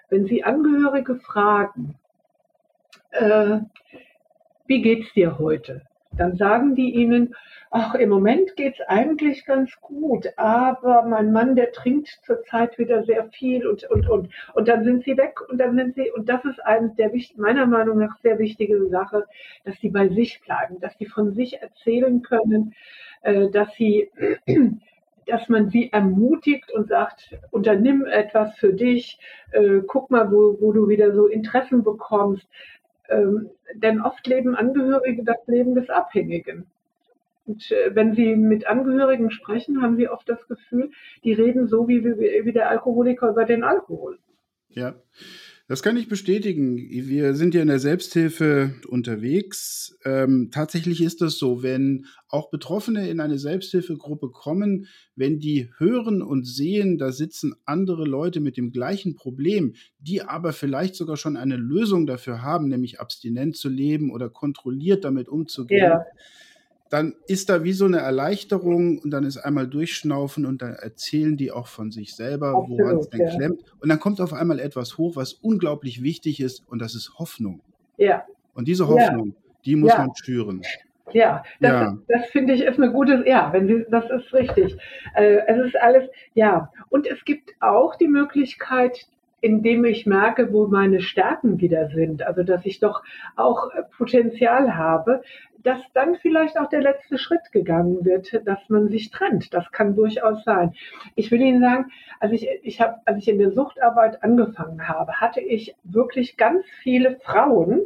Wenn 0.09 0.25
Sie 0.25 0.43
Angehörige 0.43 1.17
fragen, 1.17 1.95
äh, 3.11 3.59
wie 4.67 4.81
geht's 4.81 5.11
dir 5.13 5.39
heute? 5.39 5.81
Dann 6.11 6.35
sagen 6.37 6.75
die 6.75 6.93
ihnen, 6.93 7.35
ach, 7.71 7.95
im 7.95 8.09
Moment 8.09 8.55
geht's 8.55 8.79
eigentlich 8.87 9.45
ganz 9.45 9.71
gut, 9.81 10.27
aber 10.37 11.03
mein 11.03 11.31
Mann, 11.31 11.55
der 11.55 11.71
trinkt 11.71 12.07
zurzeit 12.25 12.77
wieder 12.77 13.03
sehr 13.03 13.29
viel 13.31 13.67
und, 13.67 13.83
und, 13.89 14.09
und. 14.09 14.29
Und 14.53 14.67
dann 14.67 14.83
sind 14.83 15.03
sie 15.03 15.17
weg 15.17 15.39
und 15.49 15.57
dann 15.57 15.75
sind 15.75 15.95
sie, 15.95 16.11
und 16.11 16.29
das 16.29 16.43
ist 16.45 16.59
eines 16.65 16.95
der 16.95 17.11
meiner 17.35 17.65
Meinung 17.65 17.99
nach 17.99 18.17
sehr 18.21 18.39
wichtige 18.39 18.87
Sache, 18.87 19.25
dass 19.65 19.75
sie 19.79 19.89
bei 19.89 20.09
sich 20.09 20.41
bleiben, 20.41 20.79
dass 20.79 20.97
sie 20.97 21.05
von 21.05 21.33
sich 21.33 21.61
erzählen 21.61 22.21
können, 22.21 22.73
äh, 23.21 23.49
dass 23.49 23.73
sie, 23.75 24.09
dass 25.25 25.49
man 25.49 25.69
sie 25.69 25.91
ermutigt 25.91 26.71
und 26.71 26.87
sagt, 26.87 27.35
unternimm 27.51 28.05
etwas 28.05 28.55
für 28.57 28.73
dich, 28.73 29.19
äh, 29.51 29.81
guck 29.85 30.09
mal, 30.09 30.31
wo, 30.31 30.57
wo 30.61 30.71
du 30.71 30.87
wieder 30.87 31.13
so 31.13 31.27
Interessen 31.27 31.83
bekommst. 31.83 32.47
Ähm, 33.09 33.49
denn 33.73 34.01
oft 34.01 34.25
leben 34.27 34.55
Angehörige 34.55 35.23
das 35.23 35.45
Leben 35.47 35.75
des 35.75 35.89
Abhängigen. 35.89 36.67
Und 37.45 37.71
äh, 37.71 37.95
wenn 37.95 38.13
Sie 38.13 38.35
mit 38.35 38.67
Angehörigen 38.67 39.31
sprechen, 39.31 39.81
haben 39.81 39.95
Sie 39.95 40.09
oft 40.09 40.27
das 40.27 40.45
Gefühl, 40.47 40.91
die 41.23 41.33
reden 41.33 41.67
so 41.67 41.87
wie, 41.87 42.03
wie, 42.03 42.45
wie 42.45 42.53
der 42.53 42.69
Alkoholiker 42.69 43.29
über 43.29 43.45
den 43.45 43.63
Alkohol. 43.63 44.19
Ja, 44.69 44.95
das 45.67 45.83
kann 45.83 45.97
ich 45.97 46.07
bestätigen. 46.07 46.77
Wir 46.77 47.35
sind 47.35 47.53
ja 47.53 47.61
in 47.61 47.67
der 47.67 47.79
Selbsthilfe 47.79 48.75
unterwegs. 48.87 49.97
Ähm, 50.05 50.49
tatsächlich 50.49 51.01
ist 51.01 51.19
das 51.19 51.37
so, 51.37 51.61
wenn 51.61 52.05
auch 52.29 52.49
Betroffene 52.49 53.09
in 53.09 53.19
eine 53.19 53.37
Selbsthilfegruppe 53.37 54.29
kommen, 54.29 54.87
wenn 55.15 55.39
die 55.39 55.69
hören 55.77 56.21
und 56.21 56.45
sehen, 56.45 56.97
da 56.97 57.11
sitzen 57.11 57.53
andere 57.65 58.05
Leute 58.05 58.39
mit 58.39 58.55
dem 58.55 58.71
gleichen 58.71 59.15
Problem, 59.15 59.73
die 59.99 60.21
aber 60.21 60.53
vielleicht 60.53 60.95
sogar 60.95 61.17
schon 61.17 61.35
eine 61.35 61.57
Lösung 61.57 62.07
dafür 62.07 62.41
haben, 62.41 62.69
nämlich 62.69 63.01
abstinent 63.01 63.57
zu 63.57 63.67
leben 63.67 64.09
oder 64.11 64.29
kontrolliert 64.29 65.03
damit 65.03 65.27
umzugehen. 65.27 65.83
Ja 65.83 66.05
dann 66.89 67.15
ist 67.27 67.49
da 67.49 67.63
wie 67.63 67.73
so 67.73 67.85
eine 67.85 67.99
Erleichterung 67.99 68.99
und 68.99 69.11
dann 69.11 69.23
ist 69.23 69.37
einmal 69.37 69.67
durchschnaufen 69.67 70.45
und 70.45 70.61
dann 70.61 70.73
erzählen 70.73 71.37
die 71.37 71.51
auch 71.51 71.67
von 71.67 71.91
sich 71.91 72.15
selber, 72.15 72.53
woran 72.67 72.97
es 72.97 73.09
denn 73.09 73.21
ja. 73.21 73.35
klemmt. 73.35 73.61
Und 73.79 73.89
dann 73.89 73.99
kommt 73.99 74.21
auf 74.21 74.33
einmal 74.33 74.59
etwas 74.59 74.97
hoch, 74.97 75.15
was 75.15 75.33
unglaublich 75.33 76.01
wichtig 76.03 76.39
ist 76.39 76.63
und 76.67 76.81
das 76.81 76.95
ist 76.95 77.19
Hoffnung. 77.19 77.61
Ja. 77.97 78.25
Und 78.53 78.67
diese 78.67 78.87
Hoffnung, 78.87 79.27
ja. 79.27 79.51
die 79.65 79.75
muss 79.75 79.91
ja. 79.91 79.99
man 79.99 80.15
schüren. 80.15 80.61
Ja, 81.13 81.43
das, 81.61 81.71
ja. 81.71 81.97
das 82.07 82.25
finde 82.27 82.53
ich 82.53 82.61
ist 82.61 82.77
eine 82.77 82.91
gute, 82.91 83.23
ja, 83.25 83.49
wenn 83.53 83.67
Sie, 83.67 83.85
das 83.89 84.09
ist 84.09 84.33
richtig. 84.33 84.77
Äh, 85.15 85.39
es 85.47 85.67
ist 85.67 85.79
alles, 85.79 86.09
ja. 86.33 86.69
Und 86.89 87.07
es 87.07 87.23
gibt 87.23 87.51
auch 87.61 87.95
die 87.95 88.09
Möglichkeit, 88.09 89.07
indem 89.39 89.85
ich 89.85 90.05
merke, 90.05 90.51
wo 90.51 90.67
meine 90.67 91.01
Stärken 91.01 91.61
wieder 91.61 91.89
sind, 91.89 92.23
also 92.23 92.43
dass 92.43 92.65
ich 92.65 92.79
doch 92.79 93.03
auch 93.35 93.69
Potenzial 93.97 94.75
habe, 94.75 95.21
dass 95.63 95.79
dann 95.93 96.15
vielleicht 96.15 96.57
auch 96.59 96.69
der 96.69 96.81
letzte 96.81 97.17
Schritt 97.17 97.51
gegangen 97.51 98.05
wird, 98.05 98.41
dass 98.45 98.59
man 98.69 98.89
sich 98.89 99.11
trennt. 99.11 99.53
Das 99.53 99.71
kann 99.71 99.95
durchaus 99.95 100.43
sein. 100.43 100.73
Ich 101.15 101.31
will 101.31 101.41
Ihnen 101.41 101.61
sagen, 101.61 101.91
als 102.19 102.31
ich, 102.31 102.47
ich 102.63 102.81
habe, 102.81 102.97
als 103.05 103.19
ich 103.19 103.27
in 103.27 103.39
der 103.39 103.51
Suchtarbeit 103.51 104.23
angefangen 104.23 104.87
habe, 104.87 105.13
hatte 105.13 105.41
ich 105.41 105.75
wirklich 105.83 106.37
ganz 106.37 106.65
viele 106.81 107.17
Frauen, 107.17 107.81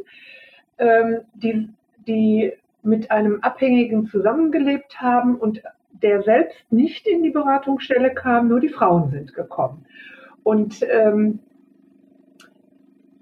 ähm, 0.77 1.21
die, 1.34 1.69
die 2.07 2.53
mit 2.84 3.12
einem 3.12 3.41
Abhängigen 3.41 4.07
zusammengelebt 4.07 5.01
haben 5.01 5.36
und 5.36 5.62
der 6.01 6.23
selbst 6.23 6.57
nicht 6.71 7.07
in 7.07 7.23
die 7.23 7.29
Beratungsstelle 7.29 8.13
kam, 8.13 8.47
nur 8.47 8.60
die 8.60 8.69
Frauen 8.69 9.12
sind 9.12 9.34
gekommen. 9.34 9.86
Und 10.43 10.79
ähm, 10.89 11.39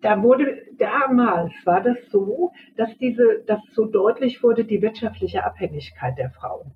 da 0.01 0.21
wurde 0.21 0.63
damals 0.77 1.51
war 1.65 1.81
das 1.81 1.97
so, 2.11 2.51
dass 2.77 2.89
diese, 2.97 3.43
dass 3.45 3.59
so 3.73 3.85
deutlich 3.85 4.41
wurde 4.43 4.63
die 4.63 4.81
wirtschaftliche 4.81 5.43
Abhängigkeit 5.43 6.17
der 6.17 6.29
Frauen. 6.31 6.71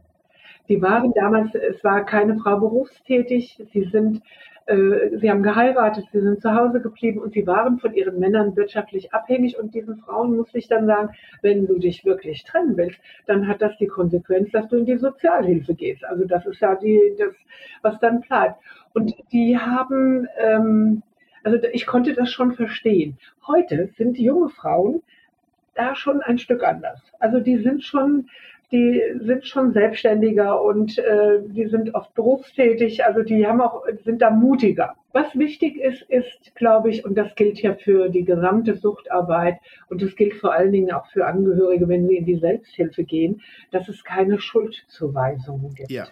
Die 0.70 0.82
waren 0.82 1.14
damals, 1.14 1.54
es 1.56 1.84
war 1.84 2.06
keine 2.06 2.38
Frau 2.38 2.58
berufstätig, 2.58 3.62
sie 3.74 3.84
sind, 3.92 4.22
äh, 4.66 5.18
sie 5.18 5.30
haben 5.30 5.44
geheiratet, 5.44 6.06
sie 6.14 6.22
sind 6.22 6.42
zu 6.42 6.54
Hause 6.54 6.80
geblieben 6.80 7.20
und 7.20 7.34
sie 7.34 7.46
waren 7.46 7.80
von 7.80 7.94
ihren 7.94 8.18
Männern 8.18 8.56
wirtschaftlich 8.56 9.14
abhängig 9.14 9.60
und 9.60 9.76
diesen 9.76 9.98
Frauen 9.98 10.38
muss 10.38 10.54
ich 10.56 10.70
dann 10.70 10.86
sagen, 10.86 11.10
wenn 11.42 11.68
du 11.68 11.80
dich 11.80 12.06
wirklich 12.06 12.46
trennen 12.46 12.78
willst, 12.78 12.98
dann 13.26 13.48
hat 13.48 13.62
das 13.62 13.78
die 13.78 13.88
Konsequenz, 13.88 14.52
dass 14.52 14.70
du 14.70 14.78
in 14.78 14.86
die 14.86 14.98
Sozialhilfe 14.98 15.74
gehst. 15.74 16.06
Also 16.06 16.24
das 16.26 16.46
ist 16.46 16.62
ja 16.62 16.76
die, 16.76 17.14
das, 17.18 17.34
was 17.82 18.00
dann 18.00 18.22
bleibt. 18.22 18.56
Und 18.94 19.14
die 19.34 19.58
haben, 19.58 20.28
ähm, 20.38 21.04
also 21.44 21.58
ich 21.72 21.86
konnte 21.86 22.14
das 22.14 22.32
schon 22.32 22.54
verstehen. 22.54 23.18
Heute 23.48 23.90
sind 23.98 24.18
junge 24.18 24.50
Frauen 24.50 25.02
da 25.76 25.96
schon 25.96 26.22
ein 26.22 26.38
Stück 26.38 26.64
anders. 26.64 27.02
Also 27.20 27.40
die 27.40 27.58
sind 27.58 27.84
schon, 27.84 28.30
die 28.72 29.02
sind 29.22 29.46
schon 29.46 29.74
selbstständiger 29.74 30.62
und 30.62 30.98
äh, 30.98 31.40
die 31.48 31.66
sind 31.68 31.96
oft 31.96 32.14
berufstätig. 32.14 33.06
Also 33.06 33.24
die 33.24 33.46
haben 33.46 33.62
auch 33.62 33.84
sind 34.04 34.22
da 34.22 34.30
mutiger. 34.30 34.96
Was 35.12 35.38
wichtig 35.38 35.78
ist, 35.78 36.02
ist, 36.04 36.56
glaube 36.56 36.90
ich, 36.90 37.06
und 37.06 37.16
das 37.16 37.36
gilt 37.36 37.62
ja 37.62 37.76
für 37.76 38.10
die 38.10 38.24
gesamte 38.24 38.76
Suchtarbeit 38.76 39.60
und 39.90 40.02
das 40.02 40.16
gilt 40.16 40.34
vor 40.36 40.54
allen 40.54 40.72
Dingen 40.72 40.92
auch 40.92 41.08
für 41.08 41.26
Angehörige, 41.26 41.88
wenn 41.88 42.08
sie 42.08 42.18
in 42.18 42.26
die 42.26 42.38
Selbsthilfe 42.38 43.04
gehen, 43.04 43.42
dass 43.72 43.90
es 43.90 44.04
keine 44.04 44.40
Schuldzuweisungen 44.40 45.74
gibt. 45.76 45.92
Ja. 45.92 46.08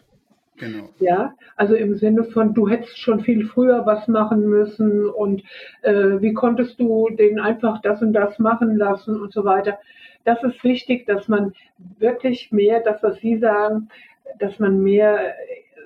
Genau. 0.61 0.89
Ja, 0.99 1.33
also 1.55 1.73
im 1.73 1.95
Sinne 1.95 2.23
von, 2.23 2.53
du 2.53 2.69
hättest 2.69 2.99
schon 2.99 3.19
viel 3.19 3.47
früher 3.47 3.83
was 3.87 4.07
machen 4.07 4.47
müssen 4.47 5.09
und 5.09 5.41
äh, 5.81 6.21
wie 6.21 6.33
konntest 6.33 6.79
du 6.79 7.09
den 7.09 7.39
einfach 7.39 7.81
das 7.81 8.03
und 8.03 8.13
das 8.13 8.37
machen 8.37 8.77
lassen 8.77 9.19
und 9.19 9.33
so 9.33 9.43
weiter. 9.43 9.79
Das 10.23 10.43
ist 10.43 10.63
wichtig, 10.63 11.07
dass 11.07 11.27
man 11.27 11.53
wirklich 11.97 12.51
mehr, 12.51 12.79
das 12.81 13.01
was 13.01 13.17
Sie 13.17 13.39
sagen, 13.39 13.89
dass 14.37 14.59
man 14.59 14.83
mehr 14.83 15.33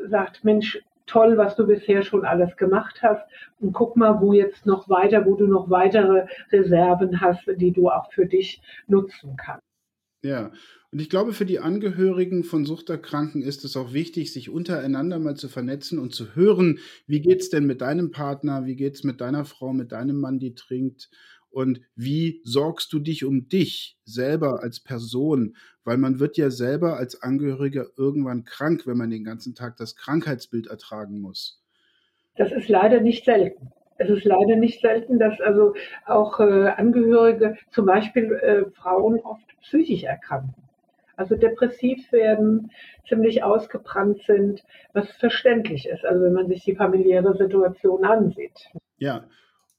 sagt, 0.10 0.44
Mensch, 0.44 0.78
toll, 1.08 1.38
was 1.38 1.56
du 1.56 1.66
bisher 1.66 2.04
schon 2.04 2.26
alles 2.26 2.58
gemacht 2.58 3.02
hast 3.02 3.26
und 3.62 3.72
guck 3.72 3.96
mal, 3.96 4.20
wo 4.20 4.34
jetzt 4.34 4.66
noch 4.66 4.90
weiter, 4.90 5.26
wo 5.26 5.36
du 5.36 5.48
noch 5.48 5.70
weitere 5.70 6.26
Reserven 6.52 7.22
hast, 7.22 7.44
die 7.48 7.72
du 7.72 7.90
auch 7.90 8.12
für 8.12 8.26
dich 8.26 8.62
nutzen 8.88 9.38
kannst. 9.38 9.64
Ja, 10.22 10.52
und 10.96 11.02
ich 11.02 11.10
glaube, 11.10 11.34
für 11.34 11.46
die 11.46 11.60
Angehörigen 11.60 12.46
von 12.46 12.64
Suchterkranken 12.64 13.42
ist 13.42 13.66
es 13.66 13.76
auch 13.76 13.92
wichtig, 13.92 14.32
sich 14.32 14.50
untereinander 14.50 15.20
mal 15.20 15.36
zu 15.36 15.50
vernetzen 15.50 16.00
und 16.00 16.16
zu 16.16 16.38
hören, 16.38 16.80
wie 17.06 17.20
geht 17.20 17.42
es 17.42 17.50
denn 17.50 17.66
mit 17.66 17.82
deinem 17.82 18.12
Partner, 18.12 18.66
wie 18.66 18.78
geht 18.78 18.94
es 18.96 19.04
mit 19.04 19.20
deiner 19.20 19.44
Frau, 19.44 19.74
mit 19.74 19.92
deinem 19.92 20.22
Mann, 20.22 20.40
die 20.40 20.56
trinkt 20.56 21.10
und 21.50 21.82
wie 21.98 22.40
sorgst 22.46 22.94
du 22.94 23.00
dich 23.00 23.26
um 23.26 23.50
dich 23.50 23.98
selber 24.06 24.64
als 24.64 24.80
Person, 24.80 25.58
weil 25.84 25.98
man 25.98 26.22
wird 26.22 26.38
ja 26.38 26.50
selber 26.50 26.96
als 26.96 27.22
Angehöriger 27.22 27.88
irgendwann 27.98 28.46
krank, 28.46 28.88
wenn 28.88 28.96
man 28.96 29.10
den 29.10 29.26
ganzen 29.26 29.54
Tag 29.54 29.76
das 29.76 29.98
Krankheitsbild 29.98 30.68
ertragen 30.68 31.20
muss. 31.20 31.62
Das 32.38 32.54
ist 32.54 32.70
leider 32.70 33.02
nicht 33.02 33.26
selten. 33.26 33.74
Es 33.98 34.10
ist 34.10 34.24
leider 34.24 34.56
nicht 34.56 34.80
selten, 34.80 35.20
dass 35.20 35.42
also 35.42 35.74
auch 36.06 36.40
äh, 36.40 36.70
Angehörige, 36.70 37.58
zum 37.72 37.86
Beispiel 37.86 38.32
äh, 38.32 38.72
Frauen, 38.72 39.20
oft 39.20 39.44
psychisch 39.60 40.04
erkranken 40.04 40.65
also 41.18 41.36
depressiv 41.36 42.12
werden, 42.12 42.72
ziemlich 43.08 43.44
ausgebrannt 43.44 44.22
sind, 44.26 44.64
was 44.94 45.10
verständlich 45.12 45.88
ist, 45.88 46.06
also 46.06 46.24
wenn 46.24 46.34
man 46.34 46.48
sich 46.48 46.64
die 46.64 46.76
familiäre 46.76 47.36
Situation 47.38 48.04
ansieht. 48.04 48.70
Ja, 48.98 49.26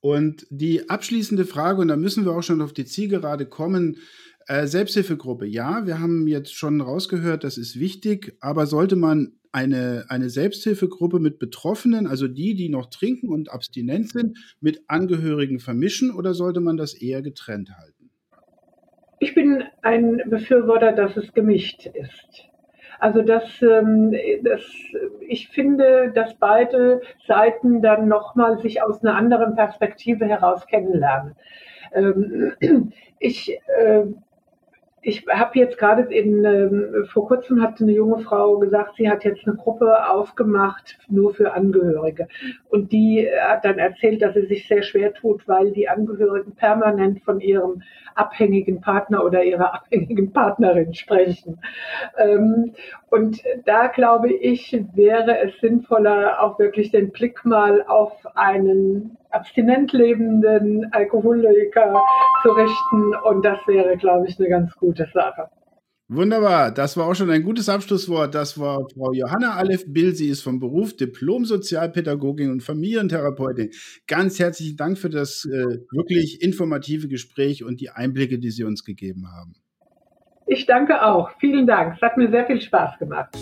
und 0.00 0.46
die 0.50 0.88
abschließende 0.88 1.44
Frage, 1.44 1.80
und 1.80 1.88
da 1.88 1.96
müssen 1.96 2.24
wir 2.24 2.32
auch 2.32 2.42
schon 2.42 2.62
auf 2.62 2.72
die 2.72 2.84
Zielgerade 2.84 3.46
kommen, 3.46 3.96
äh, 4.46 4.66
Selbsthilfegruppe, 4.66 5.46
ja, 5.46 5.86
wir 5.86 5.98
haben 5.98 6.28
jetzt 6.28 6.54
schon 6.54 6.80
rausgehört, 6.80 7.42
das 7.42 7.58
ist 7.58 7.80
wichtig, 7.80 8.36
aber 8.40 8.66
sollte 8.66 8.94
man 8.94 9.32
eine, 9.56 10.04
eine 10.08 10.28
Selbsthilfegruppe 10.28 11.18
mit 11.18 11.38
Betroffenen, 11.38 12.06
also 12.06 12.28
die, 12.28 12.54
die 12.54 12.68
noch 12.68 12.90
trinken 12.90 13.30
und 13.30 13.50
abstinent 13.50 14.10
sind, 14.10 14.38
mit 14.60 14.82
Angehörigen 14.86 15.60
vermischen 15.60 16.10
oder 16.10 16.34
sollte 16.34 16.60
man 16.60 16.76
das 16.76 16.92
eher 16.92 17.22
getrennt 17.22 17.70
halten? 17.70 17.95
Ich 19.18 19.34
bin 19.34 19.64
ein 19.82 20.22
Befürworter, 20.26 20.92
dass 20.92 21.16
es 21.16 21.32
gemischt 21.32 21.86
ist. 21.86 22.48
Also 22.98 23.22
dass 23.22 23.60
ähm, 23.62 24.14
das, 24.42 24.62
ich 25.20 25.48
finde, 25.48 26.12
dass 26.14 26.34
beide 26.34 27.02
Seiten 27.26 27.82
dann 27.82 28.08
nochmal 28.08 28.58
sich 28.58 28.82
aus 28.82 29.02
einer 29.02 29.16
anderen 29.16 29.54
Perspektive 29.54 30.26
heraus 30.26 30.66
kennenlernen. 30.66 31.36
Ähm, 31.92 32.92
ich 33.18 33.58
äh, 33.78 34.04
ich 35.08 35.24
habe 35.28 35.56
jetzt 35.56 35.78
gerade 35.78 36.02
in, 36.12 36.44
ähm, 36.44 37.06
vor 37.12 37.28
kurzem 37.28 37.62
hat 37.62 37.80
eine 37.80 37.92
junge 37.92 38.18
Frau 38.24 38.58
gesagt, 38.58 38.96
sie 38.96 39.08
hat 39.08 39.22
jetzt 39.22 39.46
eine 39.46 39.54
Gruppe 39.54 40.10
aufgemacht, 40.10 40.98
nur 41.08 41.32
für 41.32 41.52
Angehörige. 41.52 42.26
Und 42.70 42.90
die 42.90 43.28
hat 43.40 43.64
dann 43.64 43.78
erzählt, 43.78 44.20
dass 44.20 44.34
sie 44.34 44.46
sich 44.46 44.66
sehr 44.66 44.82
schwer 44.82 45.14
tut, 45.14 45.46
weil 45.46 45.70
die 45.70 45.88
Angehörigen 45.88 46.56
permanent 46.56 47.22
von 47.22 47.40
ihrem 47.40 47.82
abhängigen 48.16 48.80
Partner 48.80 49.24
oder 49.24 49.44
ihrer 49.44 49.74
abhängigen 49.74 50.32
Partnerin 50.32 50.94
sprechen. 50.94 51.60
Ähm, 52.18 52.72
und 53.10 53.42
da 53.64 53.86
glaube 53.86 54.32
ich, 54.32 54.76
wäre 54.94 55.38
es 55.38 55.58
sinnvoller, 55.60 56.42
auch 56.42 56.58
wirklich 56.58 56.90
den 56.90 57.10
Blick 57.10 57.44
mal 57.44 57.84
auf 57.86 58.12
einen 58.34 59.16
abstinent 59.30 59.92
lebenden 59.92 60.92
Alkoholiker 60.92 62.02
zu 62.42 62.50
richten. 62.50 63.14
Und 63.24 63.44
das 63.44 63.58
wäre, 63.66 63.96
glaube 63.96 64.26
ich, 64.26 64.38
eine 64.38 64.48
ganz 64.48 64.74
gute 64.76 65.06
Sache. 65.12 65.48
Wunderbar, 66.08 66.70
das 66.70 66.96
war 66.96 67.08
auch 67.08 67.14
schon 67.14 67.30
ein 67.30 67.42
gutes 67.42 67.68
Abschlusswort. 67.68 68.32
Das 68.32 68.60
war 68.60 68.86
Frau 68.94 69.12
Johanna 69.12 69.56
Aleph 69.56 69.86
Bill. 69.88 70.14
Sie 70.14 70.28
ist 70.28 70.40
vom 70.40 70.60
Beruf 70.60 70.96
Diplom-Sozialpädagogin 70.96 72.52
und 72.52 72.62
Familientherapeutin. 72.62 73.70
Ganz 74.06 74.38
herzlichen 74.38 74.76
Dank 74.76 74.98
für 74.98 75.10
das 75.10 75.44
äh, 75.46 75.64
wirklich 75.90 76.42
informative 76.42 77.08
Gespräch 77.08 77.64
und 77.64 77.80
die 77.80 77.90
Einblicke, 77.90 78.38
die 78.38 78.50
Sie 78.50 78.62
uns 78.62 78.84
gegeben 78.84 79.26
haben. 79.32 79.56
Ich 80.46 80.64
danke 80.64 81.02
auch. 81.02 81.30
Vielen 81.40 81.66
Dank. 81.66 81.96
Es 81.96 82.02
hat 82.02 82.16
mir 82.16 82.30
sehr 82.30 82.46
viel 82.46 82.60
Spaß 82.60 83.00
gemacht. 83.00 83.36